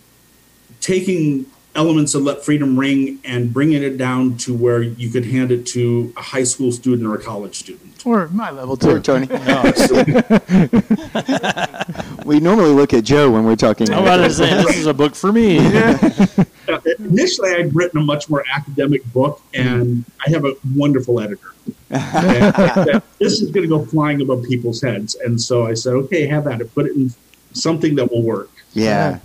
[0.81, 5.53] taking elements of Let Freedom Ring and bringing it down to where you could hand
[5.53, 7.88] it to a high school student or a college student.
[8.05, 8.91] Or my level too.
[8.91, 9.27] Or Tony.
[12.25, 13.91] We normally look at Joe when we're talking.
[13.91, 15.59] I'm about to say this is a book for me.
[16.69, 21.55] Uh, initially, I'd written a much more academic book, and I have a wonderful editor.
[21.89, 25.15] And said, this is going to go flying above people's heads.
[25.15, 26.75] And so I said, okay, have at it.
[26.75, 27.11] Put it in
[27.55, 28.51] something that will work.
[28.75, 29.21] yeah.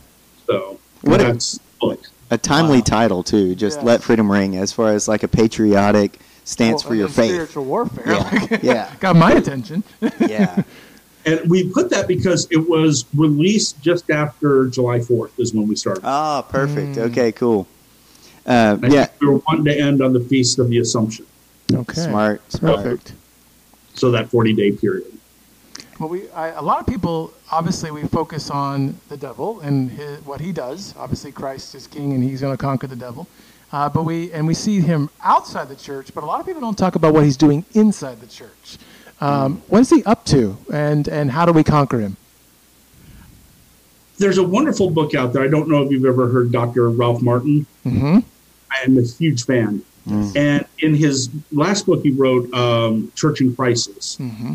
[0.48, 2.00] So What a- that's the book.
[2.32, 3.56] A timely title too.
[3.56, 3.86] Just Yes.
[3.86, 7.32] let freedom ring, as far as like a patriotic stance Well, for your faith.
[7.32, 8.04] Spiritual warfare.
[8.06, 9.84] Yeah, yeah, Got my attention.
[10.20, 10.64] yeah.
[11.26, 15.76] And we put that because it was released just after July 4th is when we
[15.76, 16.04] started.
[16.04, 16.98] Ah, perfect.
[16.98, 17.12] Mm.
[17.12, 17.66] Okay, cool.
[18.46, 21.26] Uh, yeah, we were wanting to end on the Feast of the Assumption.
[21.74, 22.02] Okay.
[22.02, 22.76] smart, smart.
[22.76, 23.14] Perfect.
[23.94, 25.06] So that 40 day period.
[26.00, 30.20] Well, we I, a lot of people obviously we focus on the devil and his,
[30.26, 30.94] what he does.
[30.98, 33.28] Obviously, Christ is king and he's going to conquer the devil.
[33.74, 36.14] Uh, but we and we see him outside the church.
[36.14, 38.78] But a lot of people don't talk about what he's doing inside the church.
[39.20, 42.16] Um, what is he up to, and and how do we conquer him?
[44.20, 45.42] There's a wonderful book out there.
[45.42, 46.88] I don't know if you've ever heard Dr.
[46.92, 47.66] Ralph Martin.
[47.84, 48.20] Mm-hmm.
[48.72, 49.84] I am a huge fan.
[50.36, 54.18] And in his last book, he wrote um, Church in Crisis.
[54.18, 54.54] Mm-hmm.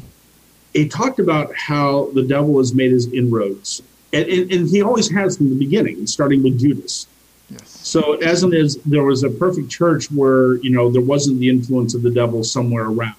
[0.75, 3.83] He talked about how the devil has made his inroads.
[4.13, 7.07] And, and, and he always has from the beginning, starting with Judas.
[7.51, 7.69] Yes.
[7.69, 11.49] So as it is, there was a perfect church where you know there wasn't the
[11.49, 13.17] influence of the devil somewhere around.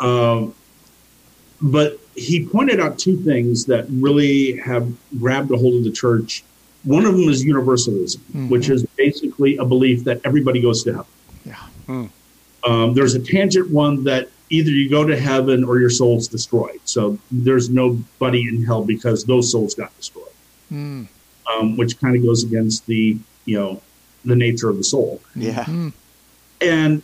[0.00, 0.54] Um,
[1.62, 6.42] but he pointed out two things that really have grabbed a hold of the church.
[6.84, 11.06] One of them is universalism, which is basically a belief that everybody goes to heaven.
[11.44, 12.08] Yeah.
[12.64, 16.80] Um, there's a tangent one that either you go to heaven or your soul's destroyed.
[16.84, 20.26] So there's nobody in hell because those souls got destroyed
[20.72, 21.08] Mm.
[21.58, 23.80] Um, which kind of goes against the you know
[24.24, 25.92] the nature of the soul Yeah, Mm.
[26.60, 27.02] and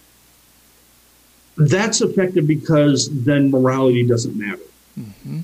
[1.57, 4.61] that's effective because then morality doesn't matter
[5.01, 5.43] Mhm.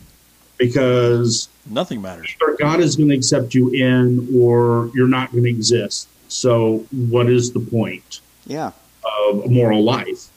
[0.58, 2.28] because Nothing matters.
[2.42, 6.84] either god is going to accept you in or you're not going to exist so
[6.90, 8.72] what is the point yeah,
[9.28, 10.28] of a moral life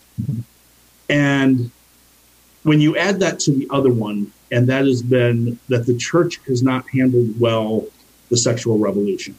[1.09, 1.71] and
[2.63, 6.39] when you add that to the other one and that has been that the church
[6.47, 7.83] has not handled well
[8.29, 9.35] the sexual revolution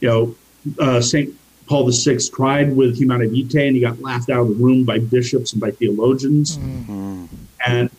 [0.00, 0.34] you know
[0.80, 1.34] uh, st
[1.66, 4.98] paul vi tried with Humanae Vitae and he got laughed out of the room by
[4.98, 7.28] bishops and by theologians Mm.
[7.66, 7.90] and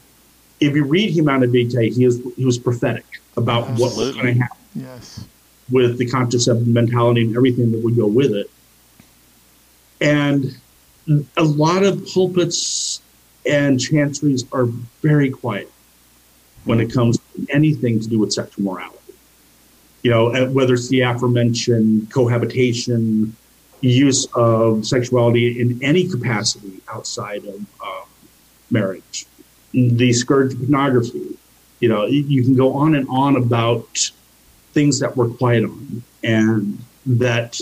[0.59, 3.05] if you read Humanae Vitae he, is, he was prophetic
[3.37, 5.25] about what was going to happen Yes.
[5.71, 8.49] with the contraceptive mentality and everything that would go with it.
[10.01, 10.55] And
[11.37, 13.01] a lot of pulpits
[13.45, 14.65] and chanceries are
[15.01, 15.71] very quiet
[16.65, 18.98] when it comes to anything to do with sexual morality.
[20.03, 23.35] You know, whether it's the aforementioned cohabitation,
[23.81, 28.07] use of sexuality in any capacity outside of um,
[28.71, 29.25] marriage,
[29.71, 31.37] the scourge of pornography.
[31.79, 34.11] You know, you can go on and on about
[34.73, 37.59] things that we're quiet on and that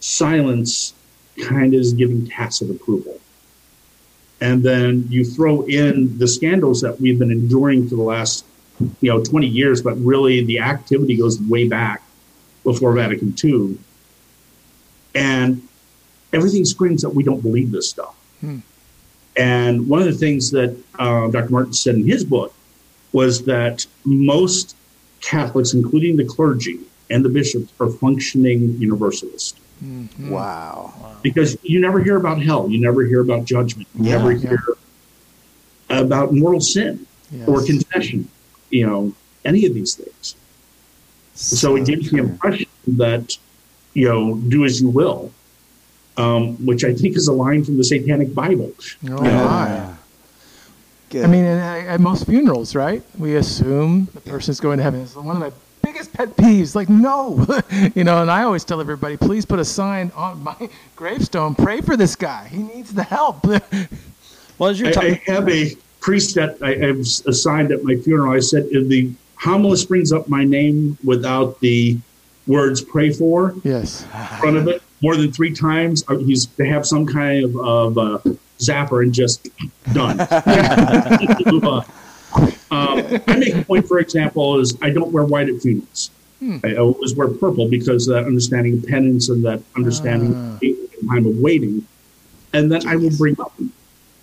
[0.00, 0.94] silence
[1.42, 3.18] kind of is giving tacit approval.
[4.40, 8.44] And then you throw in the scandals that we've been enduring for the last,
[9.00, 12.02] you know, 20 years, but really the activity goes way back
[12.64, 13.78] before Vatican II.
[15.14, 15.62] And
[16.32, 18.14] everything screams that we don't believe this stuff.
[18.40, 18.58] Hmm.
[19.36, 21.50] And one of the things that uh, Dr.
[21.50, 22.52] Martin said in his book
[23.12, 24.76] was that most
[25.20, 30.30] Catholics, including the clergy and the bishops, are functioning universalists Mhm.
[30.30, 30.92] wow.
[31.22, 34.48] because you never hear about hell, you never hear about judgment, you Yeah, never yeah.
[34.48, 34.64] hear
[35.88, 37.06] about mortal sin
[37.46, 37.66] or Yes.
[37.66, 38.28] confession,
[38.70, 39.12] you know,
[39.44, 40.34] any of these things.
[41.34, 43.36] So it gives the impression that,
[43.94, 45.32] you know, do as you will,
[46.16, 48.72] um, which I think is a line from the Satanic Bible.
[49.08, 49.94] Oh, Yeah.
[51.14, 53.02] I mean, at, at most funerals, right?
[53.18, 55.00] We assume the person's going to heaven.
[55.00, 56.74] It's one of my biggest pet peeves.
[56.74, 57.46] Like, no,
[57.94, 58.20] you know.
[58.20, 61.54] And I always tell everybody, please put a sign on my gravestone.
[61.54, 62.48] Pray for this guy.
[62.48, 63.46] He needs the help.
[64.58, 65.76] Well, as you're I, I have a
[66.08, 68.32] priest that I have assigned at my funeral.
[68.32, 71.98] I said, if the homilist brings up my name without the
[72.46, 74.04] words pray for yes.
[74.04, 77.56] in front of it more than three times, uh, he's to have some kind of,
[77.56, 78.18] of uh,
[78.58, 79.48] zapper and just
[79.92, 80.16] done.
[82.70, 86.10] Um, I make a point, for example, is I don't wear white at funerals.
[86.62, 90.54] I always wear purple because of that understanding of penance and that understanding Ah.
[90.56, 91.86] of the time of waiting.
[92.52, 93.54] And then I will bring up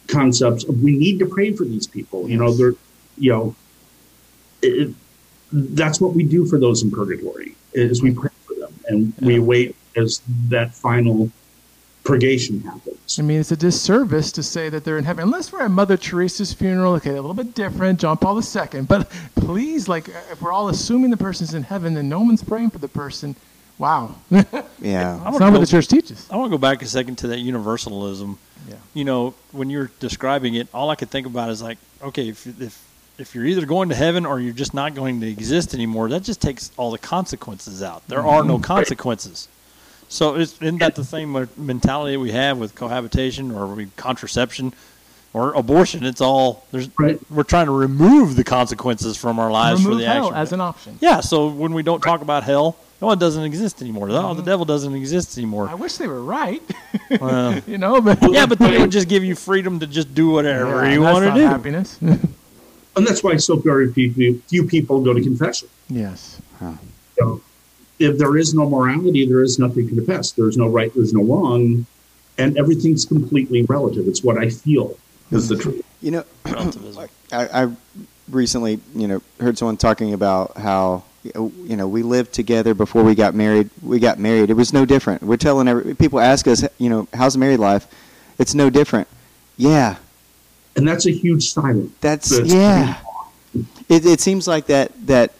[0.08, 2.30] concepts of we need to pray for these people.
[2.30, 2.74] You know, they're,
[3.18, 3.56] you know,
[4.62, 4.94] it,
[5.52, 9.40] that's what we do for those in purgatory is we pray for them and we
[9.40, 11.32] wait as that final
[12.04, 13.20] purgation happens.
[13.20, 15.98] I mean, it's a disservice to say that they're in heaven, unless we're at Mother
[15.98, 16.94] Teresa's funeral.
[16.94, 18.82] Okay, a little bit different, John Paul II.
[18.82, 22.70] But please, like, if we're all assuming the person's in heaven, then no one's praying
[22.70, 23.36] for the person.
[23.78, 24.16] Wow,
[24.80, 25.20] Yeah.
[25.24, 26.28] I wanna not go- what the church teaches.
[26.32, 28.38] I want to go back a second to that universalism.
[28.70, 28.76] Yeah.
[28.94, 32.48] You know, when you're describing it, all I could think about is like, okay, if
[32.62, 32.82] if
[33.18, 36.24] if you're either going to heaven or you're just not going to exist anymore, that
[36.24, 38.08] just takes all the consequences out.
[38.08, 38.64] There are no mm-hmm.
[38.64, 39.48] consequences.
[40.08, 44.74] So is, isn't that the same mentality we have with cohabitation or we, contraception
[45.34, 46.06] or abortion?
[46.06, 46.90] It's all there's.
[46.98, 47.20] Right.
[47.32, 50.38] We're trying to remove the consequences from our lives Remove for the hell action.
[50.42, 50.98] as an option.
[51.02, 51.20] yeah.
[51.22, 54.10] So when we don't talk about hell, no, it doesn't exist anymore.
[54.10, 55.68] Oh, the devil doesn't exist anymore.
[55.70, 56.62] I wish they were right.
[57.22, 60.14] Well, you know, but yeah, but then it would just give you freedom to just
[60.16, 61.46] do whatever Yeah, you want to do.
[61.46, 62.00] Happiness.
[62.98, 65.68] And that's why so very few, few people go to confession.
[65.90, 66.40] yes.
[66.62, 66.78] You
[67.20, 67.42] know,
[68.00, 70.32] if there is no morality, there is nothing to confess.
[70.32, 71.86] There's no right, there's no wrong,
[72.38, 74.08] and everything's completely relative.
[74.08, 74.98] It's what I feel
[75.32, 75.86] is the truth.
[76.02, 77.10] You know, Relativism.
[77.34, 77.72] I, I
[78.30, 81.04] recently, you know, heard someone talking about how,
[81.36, 83.70] you know, we lived together before we got married.
[83.82, 84.50] We got married.
[84.50, 85.24] It was no different.
[85.24, 87.88] We're telling every, people ask us, you know, how's married life?
[88.38, 89.08] It's no different.
[89.58, 89.96] Yeah,
[90.76, 91.92] And that's a huge silence.
[92.02, 92.98] that's That's yeah.
[93.88, 95.32] It, it seems like that that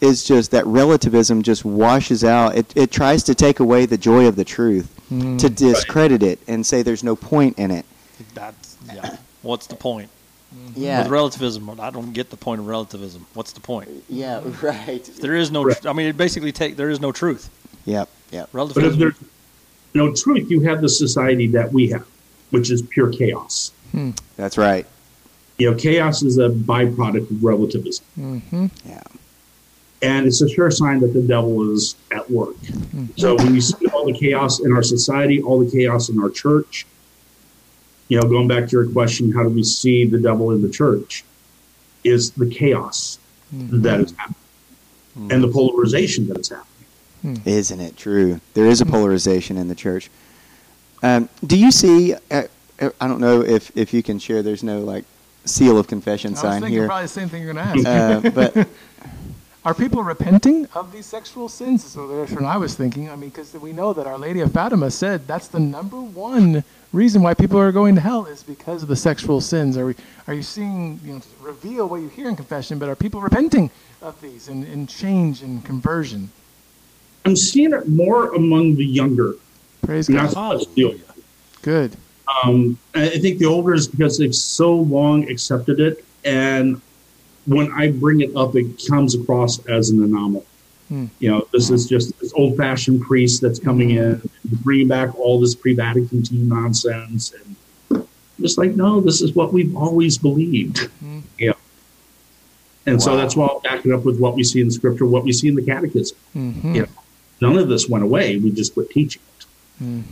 [0.00, 2.56] is just that relativism just washes out.
[2.56, 5.38] It it tries to take away the joy of the truth, Mm.
[5.40, 7.84] to discredit it and say there's no point in it.
[8.32, 9.16] That's yeah.
[9.42, 10.08] What's the point
[10.54, 10.82] Mm-hmm.
[10.82, 11.78] Yeah, with relativism?
[11.80, 13.26] I don't get the point of relativism.
[13.34, 13.88] What's the point?
[14.08, 15.04] yeah, right.
[15.20, 15.64] There is no.
[15.64, 15.86] Right.
[15.86, 17.50] I mean, it basically take there is no truth.
[17.84, 18.48] Yep, yep.
[18.52, 19.14] But if there's
[19.94, 22.06] no truth, you have the society that we have,
[22.50, 23.72] which is pure chaos.
[23.92, 24.10] Hmm.
[24.36, 24.86] That's right.
[25.58, 28.04] You know, chaos is a byproduct of relativism.
[28.14, 29.02] hmm Yeah.
[30.02, 32.56] And it's a sure sign that the devil is at work.
[32.56, 33.06] Hmm.
[33.16, 36.30] So when you see all the chaos in our society, all the chaos in our
[36.30, 36.86] church,
[38.10, 40.68] you know, going back to your question, how do we see the devil in the
[40.68, 41.24] church?
[42.02, 43.18] Is the chaos
[43.52, 44.36] that is happening
[45.30, 47.42] and the polarization that is happening.
[47.44, 48.40] Isn't it true?
[48.54, 50.10] There is a polarization in the church.
[51.02, 52.14] Um, do you see?
[52.30, 52.44] Uh,
[52.80, 54.42] uh, I don't know if, if you can share.
[54.42, 55.04] There's no like
[55.44, 58.24] seal of confession I sign here, probably the same thing you're going to ask.
[58.26, 58.68] uh, but
[59.62, 61.84] Are people repenting of these sexual sins?
[61.84, 63.10] So that's what I was thinking.
[63.10, 66.64] I mean, because we know that Our Lady of Fatima said that's the number one
[66.92, 69.76] reason why people are going to hell is because of the sexual sins.
[69.76, 69.94] Are we?
[70.26, 71.00] Are you seeing?
[71.04, 73.70] You know, reveal what you hear in confession, but are people repenting
[74.02, 76.30] of these and, and change and conversion?
[77.24, 79.34] I'm seeing it more among the younger,
[79.82, 80.30] Praise God.
[80.30, 80.98] so much the older.
[81.62, 81.96] Good.
[82.42, 86.80] Um, I think the older is because they've so long accepted it, and
[87.46, 90.46] when I bring it up, it comes across as an anomaly.
[90.88, 91.06] Hmm.
[91.18, 95.54] You know, this is just this old-fashioned priest that's coming in, bringing back all this
[95.54, 97.56] pre-Vatican II nonsense, and
[97.90, 98.06] I'm
[98.40, 100.78] just like, no, this is what we've always believed.
[101.00, 101.20] Hmm.
[101.38, 101.52] Yeah,
[102.86, 105.06] and so that's why I'll back it up with what we see in the Scripture,
[105.06, 106.16] what we see in the Catechism.
[106.32, 106.86] hmm Yeah.
[107.40, 109.46] None of this went away; we just quit teaching it.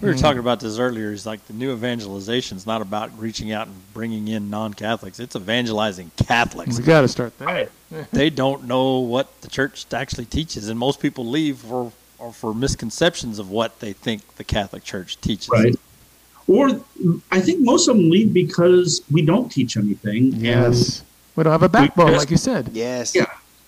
[0.03, 1.13] we were talking about this earlier.
[1.13, 5.21] Is like the new evangelization is not about reaching out and bringing in non-Catholics.
[5.21, 6.79] It's evangelizing Catholics.
[6.79, 7.69] We got to start there.
[8.13, 12.53] they don't know what the church actually teaches, and most people leave for or for
[12.55, 15.49] misconceptions of what they think the Catholic Church teaches.
[15.51, 15.75] right?
[16.47, 16.81] Or
[17.31, 20.33] I think most of them leave because we don't teach anything.
[20.35, 21.03] Yes.
[21.37, 22.71] We don't have a backbone, just- like you said.
[22.73, 23.27] yes, And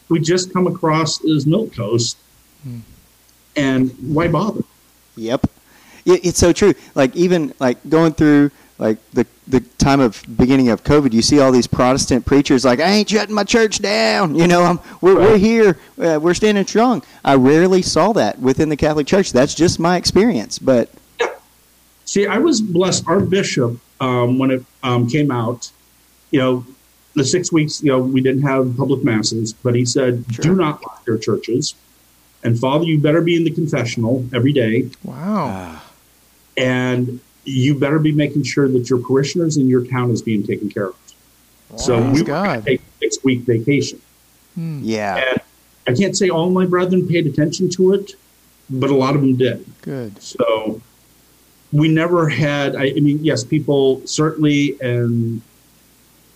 [0.09, 2.17] we just come across as milk toast.
[2.65, 2.79] Hmm.
[3.57, 4.63] And why bother?
[5.17, 5.47] Yep.
[6.07, 6.75] It, it's so true.
[6.95, 8.51] Like even like going through
[8.81, 12.81] like the the time of beginning of COVID, you see all these Protestant preachers like
[12.81, 14.35] I ain't shutting my church down.
[14.35, 17.03] You know, I'm we're, we're here, uh, we're standing strong.
[17.23, 19.33] I rarely saw that within the Catholic Church.
[19.33, 20.59] That's just my experience.
[20.59, 20.89] But
[22.07, 23.07] See, I was blessed.
[23.07, 25.71] Our bishop, um, when it um, came out,
[26.31, 26.67] you know,
[27.15, 30.43] the six weeks, you know, we didn't have public masses, but he said, Sure.
[30.43, 31.75] do not lock your churches.
[32.43, 34.89] And Father, you better be in the confessional every day.
[35.05, 35.83] Wow.
[36.57, 37.21] And
[37.51, 40.89] you better be making sure that your parishioners in your town is being taken care
[40.89, 40.97] of.
[41.77, 42.65] So we God.
[42.65, 44.01] take a six week vacation.
[44.55, 44.81] Hmm.
[44.83, 45.41] yeah, And
[45.87, 48.13] I can't say all my brethren paid attention to it,
[48.69, 49.65] but a lot of them did.
[49.83, 50.21] Good.
[50.21, 50.81] So
[51.73, 52.75] we never had.
[52.75, 55.41] I, I mean, yes, people certainly and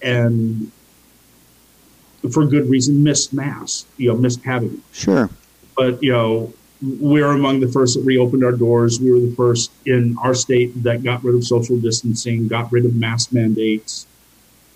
[0.01, 0.71] and
[2.33, 3.87] for good reason missed mass.
[3.97, 4.81] You know, missed having it.
[4.93, 5.29] sure.
[5.77, 6.53] But you know,
[6.83, 9.01] we were among the first that reopened our doors.
[9.01, 12.85] We were the first in our state that got rid of social distancing, got rid
[12.85, 14.07] of mask mandates.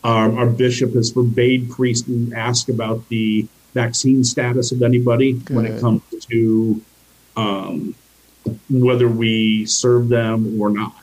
[0.04, 5.66] Um, our bishop has forbade priests to ask about the vaccine status of anybody when
[5.66, 6.80] it comes to
[7.36, 7.94] um,
[8.70, 10.94] whether we serve them or not.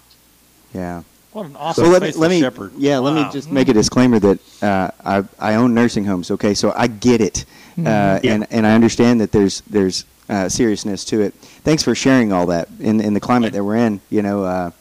[0.73, 1.03] Yeah.
[1.33, 2.71] What an So awesome let me, let me shepherd.
[2.77, 3.25] yeah, let Wow.
[3.27, 6.31] me just make a disclaimer that uh, I I own nursing homes.
[6.31, 7.43] Okay, so I get it,
[7.77, 8.19] uh, Yeah.
[8.23, 11.33] and and I understand that there's there's uh, seriousness to it.
[11.63, 14.01] Thanks for sharing all that in in the climate that we're in.
[14.09, 14.71] You know, uh,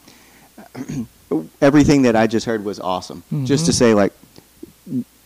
[1.60, 3.22] everything that I just heard was awesome.
[3.44, 4.12] Just to say, like,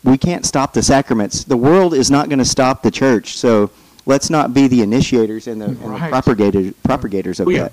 [0.04, 1.44] we can't stop the sacraments.
[1.44, 3.36] The world is not going to stop the church.
[3.36, 3.70] So
[4.06, 6.10] let's not be the initiators and the, and the Right.
[6.10, 7.62] propagators propagators of Oh, yeah.
[7.64, 7.72] that.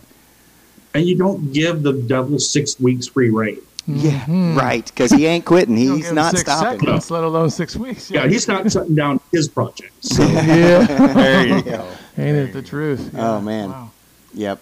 [0.94, 3.60] And you don't give the devil six weeks free reign.
[3.88, 4.26] Yeah,
[4.58, 4.84] right.
[4.86, 5.78] Because he ain't quitting.
[5.78, 6.80] He's not six stopping.
[6.80, 8.10] seconds, let alone six weeks.
[8.10, 10.10] Yeah, he's not shutting down his projects.
[10.10, 10.86] So, yeah.
[11.14, 11.88] There you go.
[12.18, 13.12] Ain't it the truth?
[13.16, 13.70] Oh, man.
[13.70, 13.92] Wow.
[14.34, 14.62] Yep.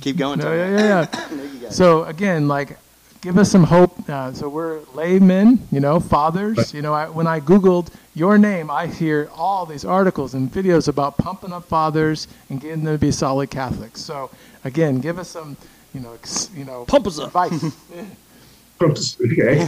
[0.00, 0.38] Keep going.
[0.38, 1.28] No, yeah, yeah,
[1.62, 1.70] yeah.
[1.70, 2.78] So again, like,
[3.22, 4.08] give us some hope.
[4.08, 6.72] Uh, so we're laymen, you know, fathers.
[6.72, 10.86] You know, I, when I googled your name, I hear all these articles and videos
[10.86, 14.00] about pumping up fathers and getting them to be solid Catholics.
[14.00, 14.30] So
[14.64, 15.56] again, give us some,
[15.92, 17.26] you know, ex, you know, Pump us up.
[17.28, 17.64] advice.
[18.82, 19.66] okay.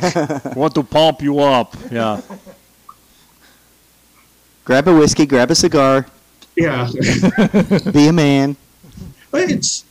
[0.54, 1.74] Want to pump you up.
[1.90, 2.20] Yeah.
[4.64, 6.06] Grab a whiskey, grab a cigar,
[6.56, 6.88] Yeah.
[7.92, 8.56] be a man.
[9.30, 9.84] But it's,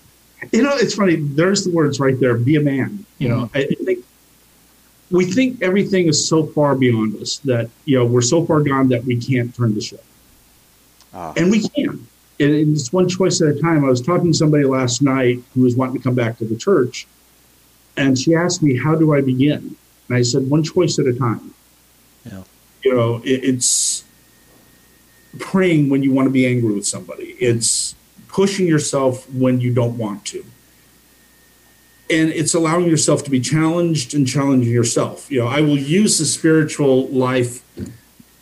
[0.51, 1.15] you know, it's funny.
[1.15, 2.35] There's the words right there.
[2.37, 3.05] Be a man.
[3.17, 4.05] You know, I, I think
[5.09, 8.89] we think everything is so far beyond us that you know we're so far gone
[8.89, 10.03] that we can't turn the ship,
[11.13, 11.33] Ah.
[11.35, 12.07] and we can.
[12.39, 13.83] And it's one choice at a time.
[13.85, 16.55] I was talking to somebody last night who was wanting to come back to the
[16.55, 17.05] church,
[17.97, 19.75] and she asked me, "How do I begin?"
[20.07, 21.53] And I said, "One choice at a time."
[22.25, 22.43] Yeah.
[22.83, 23.90] You know, it, it's
[25.39, 27.35] praying when you want to be angry with somebody.
[27.39, 27.95] It's
[28.27, 30.45] pushing yourself when you don't want to.
[32.09, 35.31] And it's allowing yourself to be challenged and challenging yourself.
[35.31, 37.63] You know, I will use the spiritual life,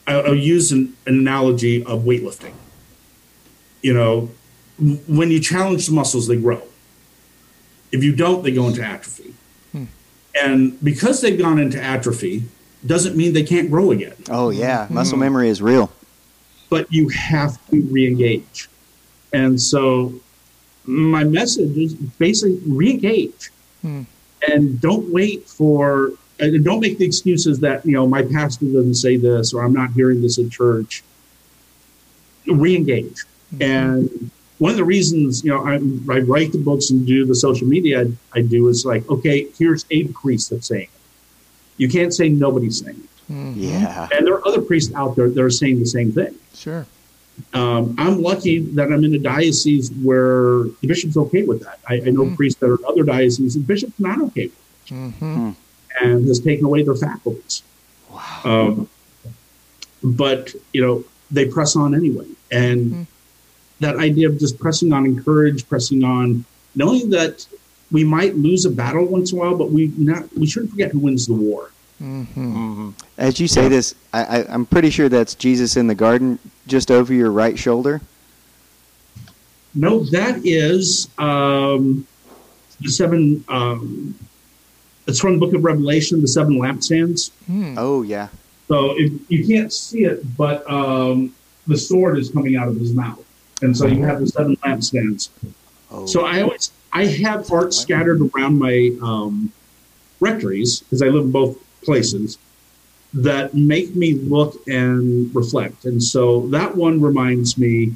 [0.08, 2.54] I'll, I'll use an, an analogy of weightlifting.
[3.82, 4.32] You know,
[5.08, 6.64] when you challenge the muscles, they grow.
[7.92, 9.34] If you don't, they go into atrophy.
[9.72, 9.86] Hmm.
[10.42, 12.46] And because they've gone into atrophy,
[12.86, 14.94] doesn't mean they can't grow again Oh yeah, hmm.
[14.94, 15.92] muscle memory is real.
[16.70, 18.70] But you have to re-engage.
[19.34, 20.14] And so
[20.86, 23.52] my message is basically re-engage
[23.82, 24.02] Hmm.
[24.52, 28.96] and don't wait for and don't make the excuses that you know my pastor doesn't
[28.96, 31.02] say this or I'm not hearing this at church.
[32.46, 33.24] Re-engage.
[33.62, 35.76] And one of the reasons you know I,
[36.14, 39.48] I write the books and do the social media I, I do is like okay
[39.58, 41.02] here's a priest that's saying it.
[41.78, 43.19] You can't say nobody's saying it.
[43.30, 43.54] Mhm.
[43.56, 44.08] Yeah.
[44.12, 46.86] And there are other priests out there that are saying the same thing Sure.
[47.54, 51.80] um, I'm lucky that I'm in a diocese where the bishop's okay with that.
[51.88, 52.36] I, I know Mhm.
[52.36, 54.50] priests that are in other dioceses, and bishop's not okay
[54.90, 55.50] with hmm
[56.02, 57.62] and has taken away their faculties.
[58.12, 58.42] Wow.
[58.46, 58.90] Um,
[60.04, 63.06] but you know they press on anyway, and Mhm.
[63.82, 67.46] that idea of just pressing on, encourage, pressing on, knowing that
[67.92, 70.92] we might lose a battle once in a while, but we not we shouldn't forget
[70.92, 71.70] who wins the war.
[72.00, 72.90] Hmm Mm-hmm.
[73.18, 76.90] As you say this, I, I, I'm pretty sure that's Jesus in the garden, just
[76.92, 78.02] over your right shoulder.
[79.76, 82.08] No, that is um,
[82.82, 83.44] the seven.
[83.48, 84.18] Um,
[85.08, 87.32] it's from the book of Revelation, the seven lampstands.
[87.46, 87.76] Hmm.
[87.78, 88.30] Oh yeah.
[88.68, 91.34] So if, you can't see it, but um,
[91.68, 93.24] the sword is coming out of his mouth,
[93.62, 95.30] and so you have the seven lampstands.
[95.92, 96.06] Oh.
[96.06, 99.52] So I always I have art scattered around my um,
[100.20, 102.38] rectories because I live in both places
[103.14, 105.86] that make me look and reflect.
[105.86, 107.96] And so that one reminds me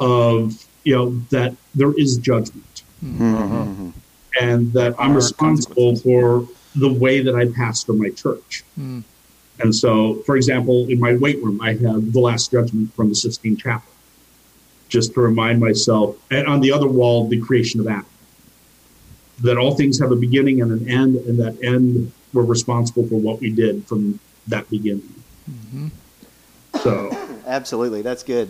[0.00, 3.92] of you know that there is judgment Mhm.
[4.40, 8.64] and that I'm Are responsible for the way that I pastor my church.
[8.76, 9.00] Hmm.
[9.58, 13.14] And so, for example, in my weight room, I have the Last Judgment from the
[13.14, 13.90] Sistine Chapel,
[14.88, 16.16] just to remind myself.
[16.30, 18.04] And on the other wall, the creation of Adam.
[19.42, 23.16] That all things have a beginning and an end, and that end we're responsible for
[23.16, 24.18] what we did from
[24.48, 25.12] that beginning.
[25.50, 25.90] Mhm.
[26.82, 27.16] So,
[27.46, 28.48] Absolutely, that's good.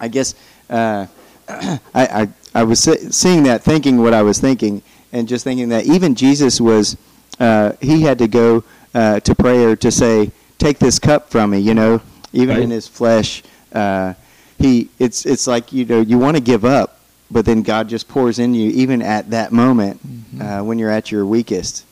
[0.00, 0.34] I guess
[0.68, 1.06] uh,
[1.48, 2.80] I, I I was
[3.14, 4.82] seeing that, thinking what I was thinking,
[5.12, 6.96] and just thinking that even Jesus was
[7.38, 11.58] uh, he had to go uh, to prayer to say, "Take this cup from me,"
[11.58, 12.00] you know,
[12.32, 12.62] even Right.
[12.64, 13.42] in his flesh.
[13.72, 14.14] Uh,
[14.58, 16.89] he it's it's like you know you want to give up,
[17.30, 20.00] but then God just pours in you even at that moment
[20.40, 21.84] uh, when you're at your weakest.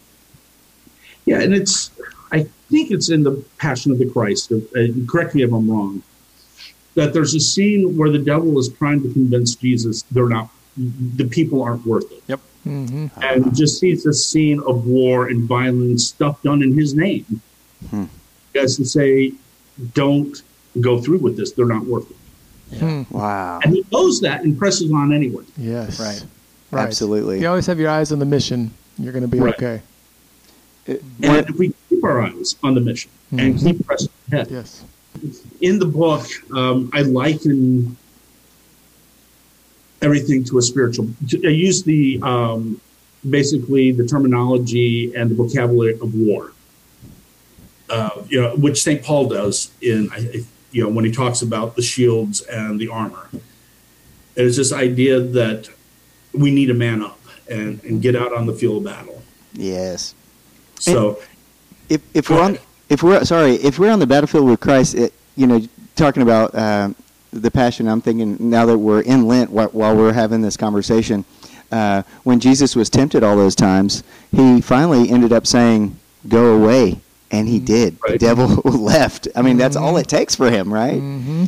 [1.26, 1.90] yeah, and it's,
[2.32, 4.52] I think it's in the Passion of the Christ.
[4.52, 4.58] Uh,
[5.08, 6.02] correct me if I'm wrong.
[6.94, 11.24] that there's a scene where the devil is trying to convince Jesus they're not, the
[11.24, 12.22] people aren't worth it.
[12.26, 12.40] Yep.
[12.64, 17.40] hmm And just sees this scene of war and violence, stuff done in his name.
[17.90, 18.04] Hmm.
[18.54, 19.32] As to say,
[19.94, 20.42] don't
[20.80, 21.52] go through with this.
[21.52, 22.16] They're not worth it.
[22.76, 23.02] Hmm.
[23.10, 23.60] Wow.
[23.64, 25.44] And he knows that and presses on anyway.
[25.56, 25.98] Yes.
[25.98, 26.22] Right.
[26.70, 26.86] Right.
[26.86, 27.40] Absolutely.
[27.40, 28.70] You always have your eyes on the mission.
[28.98, 29.54] You're going to be Right.
[29.54, 29.82] okay.
[30.86, 33.62] It- And if we keep our eyes on the mission and Mhm.
[33.64, 34.82] keep pressing ahead, Yes.
[35.60, 37.96] in the book, um, I liken
[40.02, 41.08] everything to a spiritual.
[41.44, 42.80] I use the um,
[43.28, 46.52] basically the terminology and the vocabulary of war.
[47.90, 49.02] Uh, you know, which St.
[49.02, 50.44] Paul does in I- I-
[50.78, 53.28] you know when he talks about the shields and the armor.
[54.36, 55.68] It's this idea that
[56.32, 57.18] we need to man up
[57.50, 59.20] and, and get out on the field of battle.
[59.54, 60.14] yes.
[60.78, 61.20] So
[61.88, 62.58] if if we're on
[62.88, 65.60] if we're sorry if we're on the battlefield with Christ, it, you know,
[65.96, 66.94] talking about um
[67.32, 71.24] the passion, I'm thinking now that we're in Lent while, while we're having this conversation,
[71.72, 75.98] uh, when Jesus was tempted all those times, he finally ended up saying,
[76.28, 77.00] "Go away,"
[77.30, 77.98] and he did.
[78.06, 79.28] The devil left.
[79.36, 80.98] I mean, that's all it takes for him, right?
[80.98, 81.44] hmm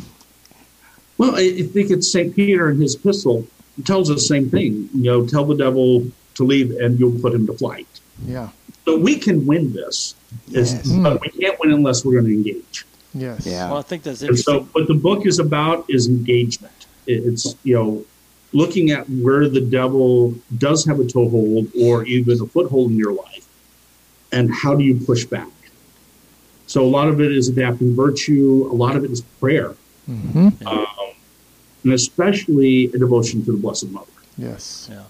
[1.17, 2.35] Well, I I think it's St.
[2.35, 3.47] Peter in his epistle
[3.85, 4.89] tells us the same thing.
[4.93, 6.05] You know, tell the devil
[6.35, 7.87] to leave and you'll put him to flight.
[8.25, 8.49] Yeah.
[8.85, 10.15] So we can win this,
[10.47, 10.87] Yes.
[10.89, 12.85] but we can't win unless we're going to engage.
[13.13, 13.45] Yes.
[13.45, 13.69] Yeah.
[13.69, 14.73] Well, I think that's And so, interesting.
[14.73, 16.85] what the book is about is engagement.
[17.07, 18.05] It's, you know,
[18.53, 23.13] looking at where the devil does have a toehold or even a foothold in your
[23.13, 23.45] life,
[24.31, 25.47] and how do you push back?
[26.71, 30.47] So, a lot of it is adapting virtue, a lot of it is prayer, hmm
[30.65, 30.85] um,
[31.83, 34.07] and especially a devotion to the Blessed Mother.
[34.37, 34.87] Yes.
[34.89, 35.03] Yeah.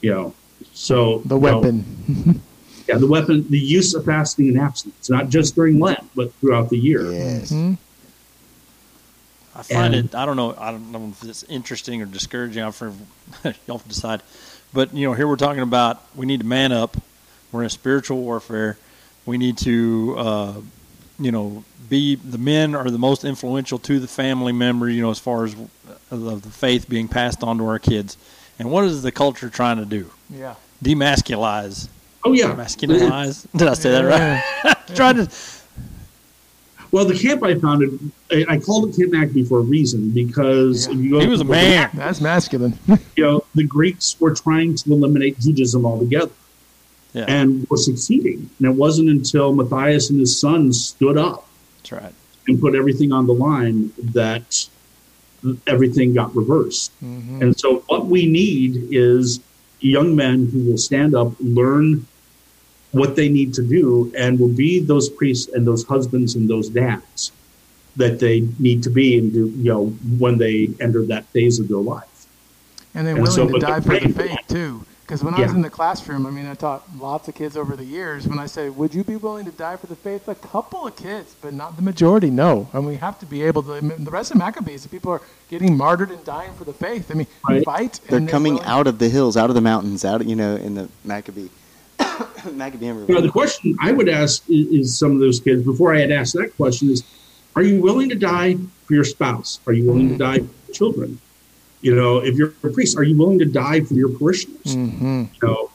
[0.00, 0.34] You know,
[0.72, 2.40] so The you know, weapon.
[2.88, 6.70] yeah, the weapon, the use of fasting and abstinence, not just during Lent, but throughout
[6.70, 7.12] the year.
[7.12, 7.52] Yes.
[7.52, 7.76] Mhm.
[9.54, 10.14] I find And- it.
[10.14, 10.54] I don't know.
[10.58, 12.62] I don't know if it's interesting or discouraging.
[12.62, 12.94] I'm for
[13.66, 14.22] y'all to decide.
[14.72, 16.96] But you know, here we're talking about we need to man up.
[17.52, 18.78] We're in spiritual warfare.
[19.26, 20.54] We need to, uh,
[21.18, 24.88] you know, be the men are the most influential to the family member.
[24.90, 28.16] You know, as far as uh, of the faith being passed on to our kids.
[28.58, 30.10] And what is the culture trying to do?
[30.30, 30.54] Yeah.
[30.82, 31.88] Demasculize.
[32.24, 33.46] Oh yeah, Masculinize.
[33.56, 34.76] Did I say that right?
[34.96, 35.28] Trying to.
[36.92, 37.98] Well, the camp I founded,
[38.30, 40.94] I, I called it Camp Maccabee for a reason because Yeah.
[40.94, 41.90] if you go He was a man.
[41.94, 42.78] That's masculine.
[43.16, 46.30] You know, the Greeks were trying to eliminate Judaism altogether,
[47.16, 48.50] Yeah, and were succeeding.
[48.58, 51.48] And it wasn't until Matthias and his sons stood up
[51.78, 52.14] that's right.
[52.46, 54.68] and put everything on the line that
[55.66, 56.92] everything got reversed.
[57.00, 59.40] hmm And so, what we need is
[59.80, 62.06] young men who will stand up, learn
[62.92, 66.68] what they need to do, and will be those priests and those husbands and those
[66.68, 67.32] dads
[67.96, 69.86] that they need to be and do, you know,
[70.18, 72.26] when they enter that phase of their life.
[72.94, 74.84] And they're And so, willing to die for the faith too.
[75.06, 77.76] Because when I was in the classroom, I mean, I taught lots of kids over
[77.76, 78.26] the years.
[78.26, 80.96] When I say, "Would you be willing to die for the faith?" A couple of
[80.96, 82.28] kids, but not the majority.
[82.28, 83.74] No, and we have to be able to.
[83.74, 86.72] I mean, the rest of Maccabees, the people are getting martyred and dying for the
[86.72, 87.08] faith.
[87.12, 87.64] I mean, Right.
[87.64, 88.00] fight.
[88.08, 90.56] They're and coming willing- out of the hills, out of the mountains, out you know
[90.56, 91.50] in the Maccabee.
[92.52, 95.94] Maccabee You know, the question I would ask is, is some of those kids before
[95.94, 97.04] I had asked that question is,
[97.54, 99.60] are you willing to die for your spouse?
[99.68, 100.32] Are you willing to mm-hmm.
[100.32, 101.20] die for your children?
[101.82, 104.74] You know, if you're a priest, are you willing to die for your parishioners?
[104.74, 105.28] Mhm.
[105.40, 105.70] You know,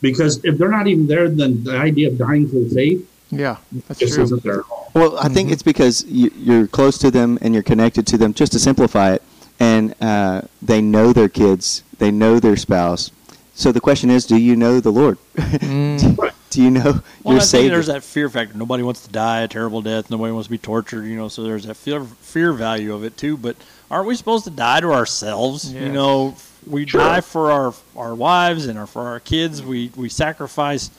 [0.00, 3.56] because if they're not even there, then the idea of dying for the faith Yeah,
[3.88, 4.22] that's true.
[4.22, 4.90] isn't there at all.
[4.94, 8.34] Well, I think it's because you, you're close to them and you're connected to them.
[8.34, 9.22] Just to simplify it,
[9.58, 13.10] and uh, they know their kids, they know their spouse.
[13.54, 15.18] So the question is, do you know the Lord?
[15.60, 16.16] Mm.
[16.18, 16.32] Right.
[16.50, 16.82] do you know
[17.22, 17.70] Well, your I think Savior?
[17.70, 18.56] there's that fear factor.
[18.56, 20.10] Nobody wants to die a terrible death.
[20.10, 21.04] Nobody wants to be tortured.
[21.06, 23.36] You know, so there's that fear fear value of it too.
[23.36, 23.56] But
[23.90, 25.72] aren't we supposed to die to ourselves?
[25.72, 26.36] You know,
[26.66, 27.00] we Sure.
[27.00, 29.62] die for our our wives and our, for our kids.
[29.62, 30.90] We we sacrifice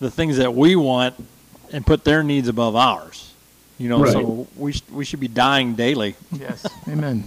[0.00, 1.14] the things that we want
[1.72, 3.32] and put their needs above ours.
[3.78, 4.12] You know, Right.
[4.12, 6.14] so we sh- we should be dying daily.
[6.30, 7.24] Yes, amen.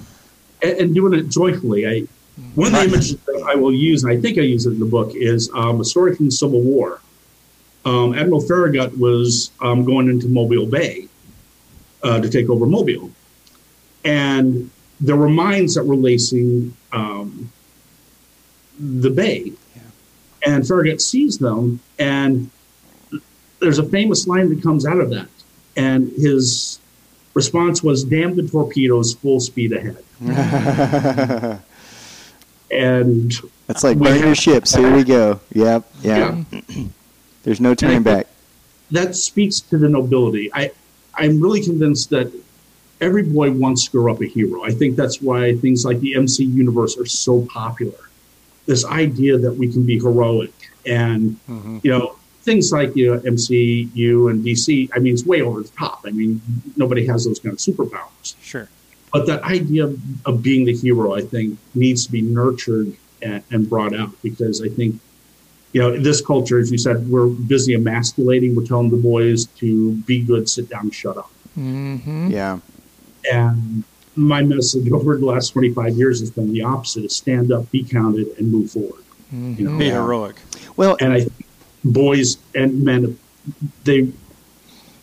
[0.62, 1.88] and, and doing it joyfully.
[1.88, 2.08] I
[2.56, 4.80] one of the images that I will use, and I think I use it in
[4.80, 7.00] the book, is um, a story from the Civil War.
[7.86, 11.08] Um, Admiral Farragut was um, going into Mobile Bay
[12.04, 13.10] uh, to take over Mobile,
[14.04, 14.70] and
[15.02, 17.52] there were mines that were lacing um,
[18.80, 19.54] the bay,
[20.46, 22.50] and Farragut sees them, and
[23.60, 25.28] there's a famous line that comes out of that,
[25.76, 26.80] and his
[27.34, 30.04] response was, "Damn the torpedoes, full speed ahead."
[32.72, 33.32] And
[33.68, 34.74] That's like burn your ships.
[34.76, 35.40] Here we go.
[35.54, 35.90] Yep.
[36.02, 36.44] Yeah.
[36.52, 36.86] yeah,
[37.44, 38.28] There's no turning back.
[38.92, 40.52] that speaks to the nobility.
[40.54, 40.72] I,
[41.14, 42.32] I'm really convinced that
[43.02, 44.64] every boy wants to grow up a hero.
[44.64, 48.00] I think that's why things like the MC universe are so popular.
[48.66, 50.54] This idea that we can be heroic
[50.86, 54.90] and you know things like you know MCU and DC.
[54.94, 56.02] I mean, it's way over the top.
[56.06, 56.42] I mean,
[56.78, 58.36] nobody has those kind of superpowers.
[58.42, 58.70] Sure.
[59.12, 63.44] But that idea of, of being the hero, I think, needs to be nurtured and,
[63.50, 65.00] and brought out because I think,
[65.72, 68.56] you know, this culture, as you said, we're busy emasculating.
[68.56, 71.32] We're telling the boys to be good, sit down, shut up.
[71.58, 72.32] Mm-hmm.
[72.32, 72.60] Yeah.
[73.32, 73.84] And
[74.16, 77.84] my message over the last 25 years has been the opposite: is stand up, be
[77.84, 79.04] counted, and move forward.
[79.32, 80.38] You know, Be heroic.
[80.78, 81.46] Well, and I think
[81.84, 83.18] boys and men
[83.84, 84.12] they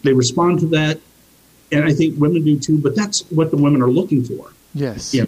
[0.03, 1.01] they respond to that,
[1.71, 2.81] and I think women do too.
[2.81, 4.53] But that's what the women are looking for.
[4.75, 5.15] Yes.
[5.15, 5.25] Yeah.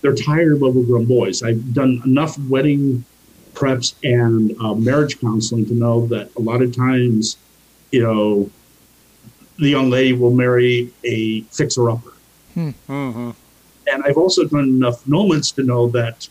[0.00, 1.42] They're tired of overgrown boys.
[1.42, 3.04] I've done enough wedding
[3.54, 7.36] preps and uh, marriage counseling to know that a lot of times,
[7.92, 8.50] you know,
[9.58, 12.12] the young lady will marry a fixer upper.
[12.56, 13.30] Mm-hmm.
[13.92, 16.28] And I've also done enough moments to know that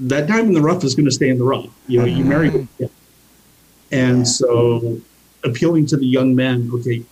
[0.00, 1.66] that diamond in the rough is going to stay in the rough.
[1.86, 2.88] You know, you marry, yeah.
[3.90, 4.24] and Yeah.
[4.24, 5.00] so
[5.44, 6.70] appealing to the young men.
[6.74, 7.02] Okay,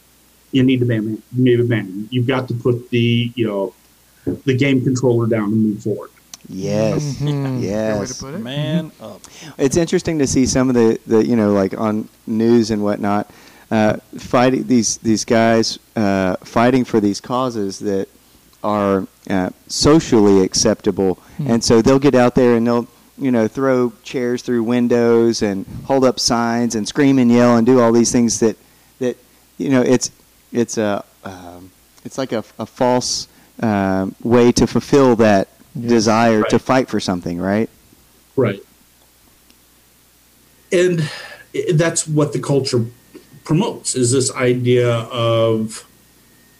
[0.52, 1.22] you need to be a man.
[1.36, 2.08] You need a man.
[2.10, 3.74] You've got to put the you know
[4.44, 6.10] the game controller down and move forward.
[6.48, 7.16] yes.
[7.18, 7.26] Mhm.
[7.26, 8.20] Good way to Yes.
[8.20, 8.38] put it.
[8.38, 9.20] Man up.
[9.58, 13.30] It's interesting to see some of the, the you know like on news and whatnot,
[13.70, 18.08] uh, fighting these these guys uh, fighting for these causes that
[18.62, 22.86] are uh, socially acceptable, and so they'll get out there and they'll
[23.18, 27.66] you know throw chairs through windows and hold up signs and scream and yell and
[27.66, 28.56] do all these things that
[28.98, 29.16] that
[29.58, 30.10] you know it's
[30.52, 31.70] it's a um,
[32.04, 33.26] it's like a, a false
[33.62, 35.88] um, way to fulfill that Yeah.
[35.88, 37.68] desire to fight for something, right?
[38.36, 38.62] Right.
[40.72, 41.08] And
[41.74, 42.84] that's what the culture
[43.50, 45.86] promotes is this idea of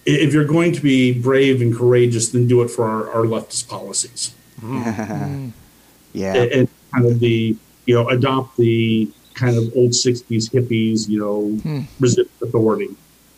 [0.07, 3.69] if you're going to be brave and courageous, then do it for our, our leftist
[3.69, 4.33] policies.
[4.63, 5.53] Mm.
[6.13, 6.35] yeah.
[6.35, 7.57] And, and kind of the,
[7.87, 11.81] you know, adopt the kind of old 60s hippies, you know, Hmm.
[12.01, 12.89] resist authority.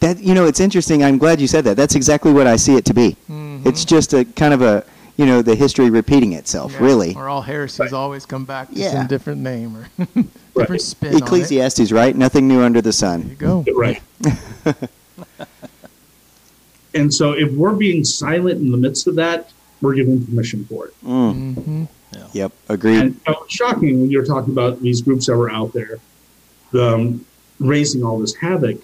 [0.01, 1.03] That you know, it's interesting.
[1.03, 1.77] I'm glad you said that.
[1.77, 3.17] That's exactly what I see it to be.
[3.29, 3.67] Mhm.
[3.67, 4.85] It's just a kind of a
[5.17, 6.71] you know the history repeating itself.
[6.75, 6.85] Yeah.
[6.85, 7.93] Really, Or all heresies Right.
[7.93, 9.01] always come back to Yeah.
[9.01, 9.89] in a different name or
[10.59, 10.87] different Right.
[10.89, 11.23] spin on it.
[11.23, 12.15] Ecclesiastes, right?
[12.17, 13.37] Nothing new under the There you sun.
[13.39, 13.65] go.
[13.75, 14.01] Right.
[16.95, 19.51] and so if we're being silent in the midst of that,
[19.81, 20.95] we're giving permission for it.
[21.05, 21.55] Mm.
[21.55, 21.85] hmm
[22.33, 22.99] Yep, agreed.
[23.01, 25.99] And you know, shocking when you're talking about these groups that were out there
[26.75, 27.25] um,
[27.61, 28.79] raising all this havoc.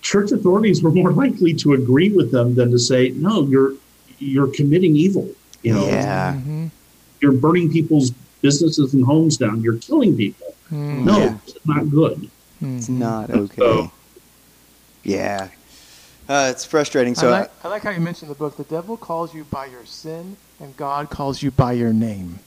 [0.00, 3.74] Church authorities were more likely to agree with them than to say, "No, you're
[4.18, 5.28] you're committing evil.
[5.62, 6.34] You know, Yeah.
[6.34, 6.66] hmm
[7.20, 8.10] you're burning people's
[8.42, 9.62] businesses and homes down.
[9.62, 10.53] You're killing people.
[10.74, 11.38] Hmm No, Yeah.
[11.46, 13.56] it's not good." It's not okay.
[13.58, 13.90] So-
[15.02, 15.48] Yeah,
[16.28, 17.14] uh, it's frustrating.
[17.14, 18.56] So I, like, I like how you mentioned the book.
[18.56, 22.38] The devil calls you by your sin, and God calls you by your name.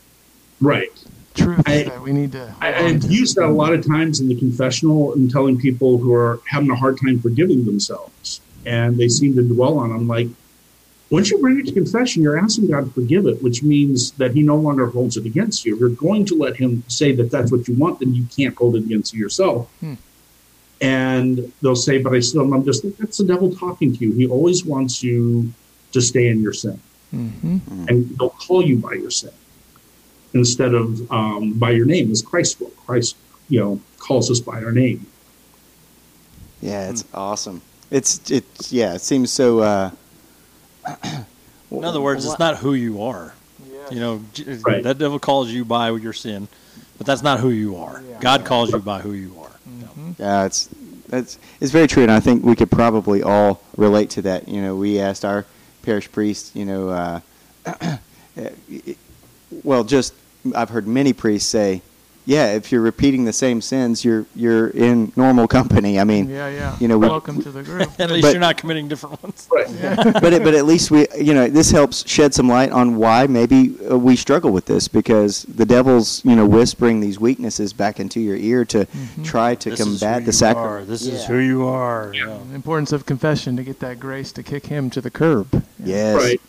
[0.60, 0.90] Right.
[1.36, 2.56] Truth I- that we need to.
[2.60, 5.58] I, hold on I've used that a lot of times in the confessional and telling
[5.60, 9.92] people who are having a hard time forgiving themselves and they seem to dwell on.
[9.92, 9.94] it.
[9.94, 10.28] I'm like,
[11.10, 14.32] once you bring it to confession, you're asking God to forgive it, which means that
[14.34, 15.74] He no longer holds it against you.
[15.76, 18.56] If you're going to let Him say that that's what you want, then you can't
[18.56, 19.70] hold it against yourself.
[19.80, 19.94] Hmm.
[20.82, 24.12] And they'll say, but I still, I'm just, that's the devil talking to you.
[24.14, 25.52] He always wants you
[25.94, 26.80] to stay in your sin
[27.16, 27.62] Mhm.
[27.90, 29.32] and they'll call you by your sin
[30.34, 32.70] instead of um, by your name, as Christ will.
[32.86, 33.16] Christ,
[33.48, 35.06] you know, calls us by our name.
[36.62, 37.62] yeah, it's awesome.
[37.92, 38.96] It's it's yeah.
[38.96, 39.60] It seems so.
[39.60, 39.92] Uh,
[41.72, 43.34] In other words, it's not who you are.
[43.70, 43.90] Yeah.
[43.92, 44.22] You know,
[44.66, 44.84] Right.
[44.84, 46.48] that devil calls you by your sin,
[46.98, 48.02] but that's not who you are.
[48.10, 48.18] Yeah.
[48.20, 49.52] God calls you by who you are.
[49.70, 50.16] Mhm.
[50.20, 50.70] Yeah, it's
[51.10, 54.48] that's it's very true, and I think we could probably all relate to that.
[54.48, 55.46] You know, we asked our
[55.84, 57.20] parish priest, you know, uh,
[59.64, 60.14] well, just
[60.56, 61.82] I've heard many priests say,
[62.28, 65.98] yeah, if you're repeating the same sins, you're you're in normal company.
[65.98, 66.76] I mean, Yeah, yeah.
[66.78, 67.90] you know, we- welcome to the group.
[68.00, 69.48] At least But- you're not committing different ones.
[69.50, 69.66] Right.
[70.22, 73.28] but it, but at least we you know this helps shed some light on why
[73.28, 77.98] maybe uh, we struggle with this because the devil's you know whispering these weaknesses back
[78.02, 78.86] into your ear to
[79.24, 80.72] try to This is combat who the you sacrament.
[80.82, 80.86] are.
[80.86, 82.12] This is who you are.
[82.14, 82.38] Yeah.
[82.50, 85.64] The importance of confession to get that grace to kick him to the curb.
[85.82, 86.18] Yes.
[86.18, 86.42] Right.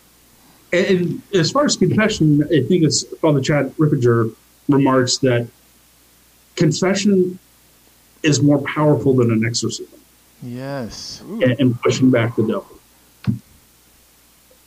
[0.73, 4.35] And, and as far as confession, I think it's Father Chad Ripperger
[4.67, 5.47] remarks that
[6.59, 7.39] confession
[8.21, 9.99] is more powerful than an exorcism.
[10.43, 11.21] Yes.
[11.21, 12.79] and, and pushing back the devil.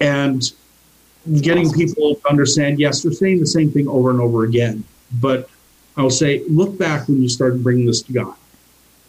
[0.01, 0.43] And
[1.41, 4.85] getting people to understand, yes, they're saying the same thing over and over again.
[5.21, 5.49] But
[5.97, 8.35] I'll say, look back when you started bringing this to God.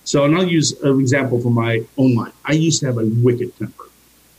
[0.03, 2.34] So, and I'll use an example from my own life.
[2.45, 3.86] I used to have a wicked temper.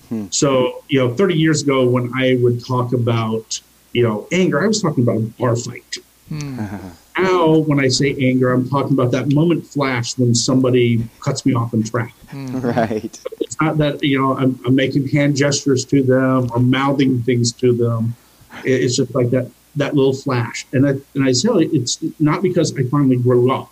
[0.09, 0.26] Hmm.
[0.30, 3.61] So, you know, 30 years ago when I would talk about,
[3.92, 5.97] you know, anger, I was talking about a bar fight.
[6.28, 6.66] Hmm.
[7.16, 11.54] Now, when I say anger, I'm talking about that moment flash when somebody cuts me
[11.54, 12.14] off in traffic.
[12.28, 12.58] Hmm.
[12.58, 13.20] Right.
[13.40, 17.52] It's not that, you know, I'm, I'm making hand gestures to them or mouthing things
[17.52, 18.16] to them.
[18.64, 20.66] It's just like that, that little flash.
[20.72, 23.70] And I, and I say oh, it's not because I finally grew up.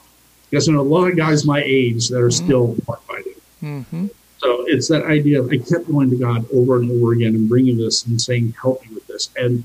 [0.49, 2.30] Because I know a lot of guys my age that are hmm.
[2.30, 3.34] still bar fighting.
[3.62, 4.07] Mm-hmm.
[4.38, 7.49] So it's that idea of I kept going to God over and over again and
[7.49, 9.30] bringing this and saying, help me with this.
[9.36, 9.64] And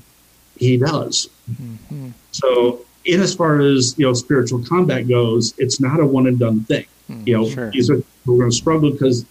[0.56, 1.28] he does.
[1.50, 2.10] Mm-hmm.
[2.32, 6.38] So in as far as, you know, spiritual combat goes, it's not a one and
[6.38, 6.84] done thing.
[7.24, 7.70] You know, Sure.
[7.70, 9.24] these are, we're going to struggle because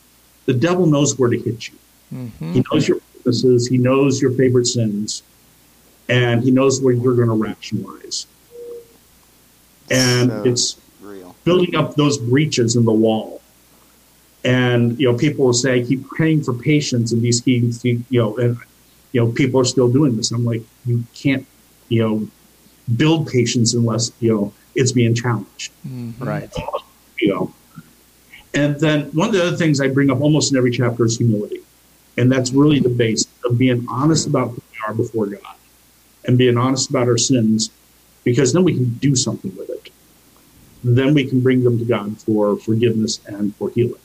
[0.48, 1.76] the devil knows where to hit you.
[2.14, 2.54] Mm-hmm.
[2.54, 3.68] He knows your weaknesses.
[3.68, 5.22] He knows your favorite sins.
[6.10, 8.26] And he knows where you're going to rationalize.
[9.92, 11.36] And So it's real.
[11.44, 13.42] building up those breaches in the wall.
[14.44, 18.02] And you know, people will say, "I keep praying for patience," and these keys, you
[18.12, 18.58] know, and
[19.12, 20.32] you know, people are still doing this.
[20.32, 21.46] I'm like, you can't,
[21.90, 22.28] you know,
[22.96, 25.72] build patience unless you know it's being challenged.
[25.88, 26.24] Mm-hmm.
[26.24, 26.54] Right.
[27.20, 27.54] You know,
[28.54, 31.18] and then one of the other things I bring up almost in every chapter is
[31.18, 31.62] humility,
[32.18, 35.56] and that's really the base of being honest about who we are before God,
[36.26, 37.72] and being honest about our sins,
[38.24, 39.78] because then we can do something with it
[40.96, 44.02] then we can bring them to God for forgiveness and for healing.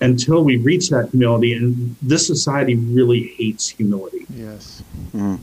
[0.00, 4.26] Until we reach that humility, and this society really hates humility.
[4.28, 4.82] Yes.
[5.08, 5.36] Mm-hmm.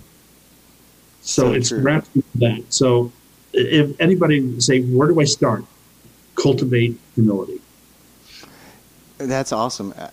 [1.22, 1.82] So, So it's true.
[1.82, 2.64] grasping that.
[2.70, 3.12] So
[3.54, 5.64] if anybody say, where do I start?
[6.36, 7.60] Cultivate humility.
[9.18, 9.94] That's awesome.
[9.98, 10.10] Uh,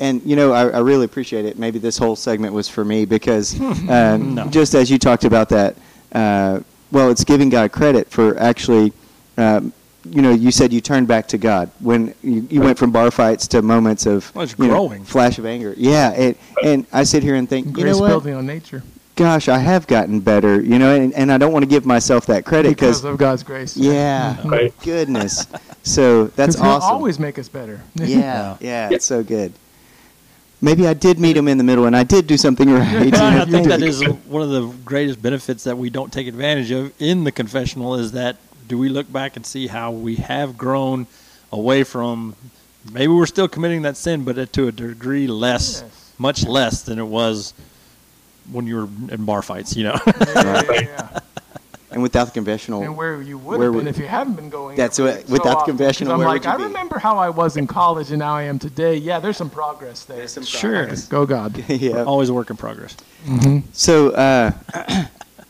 [0.00, 1.56] And, you know, I, I really appreciate it.
[1.58, 4.46] Maybe this whole segment was for me because um, No.
[4.48, 5.76] just as you talked about that,
[6.12, 8.92] uh, well, it's giving God credit for actually,
[9.38, 9.72] um,
[10.04, 13.10] you know, you said you turned back to God when you, you went from bar
[13.12, 15.04] fights to moments of Well, it's you know, growing.
[15.04, 15.72] flash of anger.
[15.78, 16.10] Yeah.
[16.10, 18.08] It, and I sit here and think, you know what?
[18.08, 18.82] building on nature
[19.14, 22.26] Gosh, I have gotten better, you know, and, and I don't want to give myself
[22.26, 23.76] that credit because because, of God's grace.
[23.76, 24.72] yeah, Right.
[24.82, 25.46] goodness.
[25.84, 26.94] So that's he'll awesome.
[26.94, 27.80] always make us better.
[27.96, 29.52] Yeah, yeah, it's so good.
[30.60, 33.12] Maybe I did meet him in the middle, and I did do something right.
[33.14, 36.92] I think that is one of the greatest benefits that we don't take advantage of
[37.02, 38.36] in the confessional is that
[38.68, 41.08] do we look back and see how we have grown
[41.50, 42.36] away from
[42.92, 46.12] maybe we're still committing that sin, but to a degree less, Yes.
[46.16, 47.54] much less than it was
[48.50, 49.98] when you were in bar fights, you know.
[50.06, 51.18] Yeah, yeah, yeah.
[51.92, 54.34] and without the conventional, and where you would Where have been would- if you haven't
[54.34, 54.76] been going.
[54.76, 55.58] That's every- what- without the often.
[55.58, 56.62] 'Cause confessional, I'm where like, would you I be?
[56.64, 58.96] remember how I was in college and now I am today.
[58.96, 60.26] Yeah, there's some progress there.
[60.26, 60.88] sure.
[61.10, 61.62] Go God.
[61.68, 62.02] yeah.
[62.04, 62.96] Always a work in progress.
[63.72, 64.50] So uh,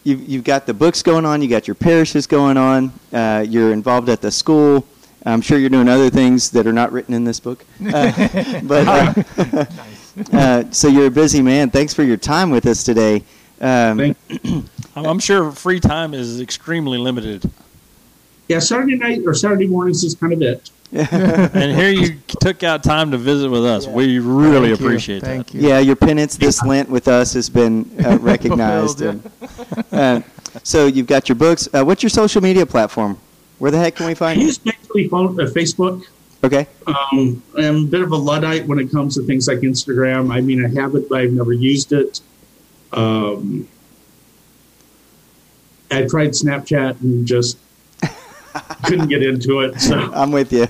[0.05, 3.73] you've you've got the books going on, you got your parishes going on, uh, you're
[3.73, 4.85] involved at the school.
[5.25, 7.65] I'm sure you're doing other things that are not written in this book.
[7.81, 8.11] Uh,
[8.65, 9.65] but uh,
[10.33, 11.71] uh, so you're a busy man.
[11.71, 13.25] Thanks for your time with us today.
[13.61, 17.51] Um, I'm, I'm sure free time is extremely limited.
[18.49, 20.71] Yeah, Saturday night or Saturday mornings is kind of it.
[20.93, 23.87] And here you took out time to visit with us.
[23.87, 24.87] We really Thank you.
[24.87, 25.55] appreciate Thank that.
[25.55, 25.69] you.
[25.69, 28.99] Yeah, your penance this Lent with us has been uh, recognized.
[28.99, 30.27] Fulfilled, and, uh,
[30.63, 31.67] so you've got your books.
[31.73, 33.17] Uh, what's your social media platform?
[33.59, 34.49] Where the heck can we find you?
[34.49, 36.05] use basically phone, Facebook.
[36.45, 36.67] Okay.
[36.87, 40.33] Um, I'm a bit of a luddite when it comes to things like Instagram.
[40.33, 42.21] I mean, I have it, but I've never used it.
[42.93, 43.69] Um,
[45.91, 47.59] I tried Snapchat and just
[48.85, 49.81] couldn't get into it.
[49.81, 50.67] So I'm with you.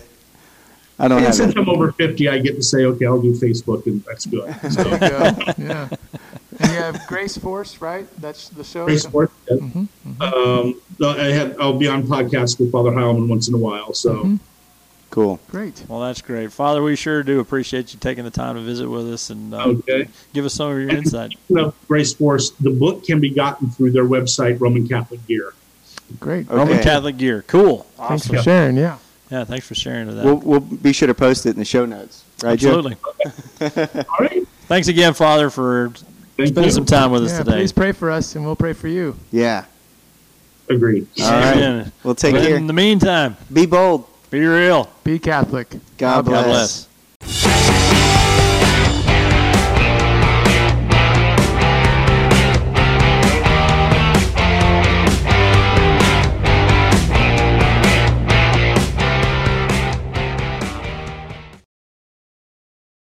[0.99, 1.59] I don't and since it.
[1.59, 4.55] I'm over 50, I get to say, okay, I'll do Facebook, and that's good.
[4.71, 5.53] So, There you go.
[5.59, 5.89] Yeah.
[6.61, 8.07] And you have Grace Force, right?
[8.21, 8.87] That's the show.
[8.87, 9.31] Facebook.
[9.51, 9.57] yeah.
[9.57, 13.95] Mm-hmm, Um, I had, I'll be on podcasts with Father Heilman once in a while.
[13.95, 14.37] So Mm-hmm.
[15.13, 15.39] Cool.
[15.51, 15.85] Great.
[15.89, 16.53] Well, that's great.
[16.53, 19.65] Father, we sure do appreciate you taking the time to visit with us and uh,
[19.65, 20.09] okay.
[20.33, 21.35] give us some of your insight.
[21.51, 25.53] Well, Grace Force, the book can be gotten through their website, Roman Catholic Gear.
[26.19, 26.49] Great.
[26.49, 26.57] Okay.
[26.57, 27.45] Roman Catholic gear.
[27.47, 27.83] Cool.
[27.97, 28.79] Thanks for sharing.
[28.79, 28.97] Yeah.
[29.31, 30.25] Yeah, thanks for sharing that.
[30.25, 32.25] We'll, we'll be sure to post it in the show notes.
[32.43, 32.97] Right, Absolutely.
[33.61, 34.49] All right.
[34.67, 35.91] Thanks again, Father, for
[36.39, 36.71] Thank spending you.
[36.71, 37.53] some time with us today.
[37.53, 39.15] Please pray for us, and we'll pray for you.
[39.31, 39.67] Yeah.
[40.71, 41.07] Agreed.
[41.21, 41.57] All right.
[41.57, 41.93] Amen.
[42.03, 42.57] Well, take But care.
[42.57, 44.07] In the meantime, Be bold.
[44.33, 44.91] Be real.
[45.05, 45.69] Be Catholic.
[45.99, 46.89] God God bless.
[47.21, 47.82] bless.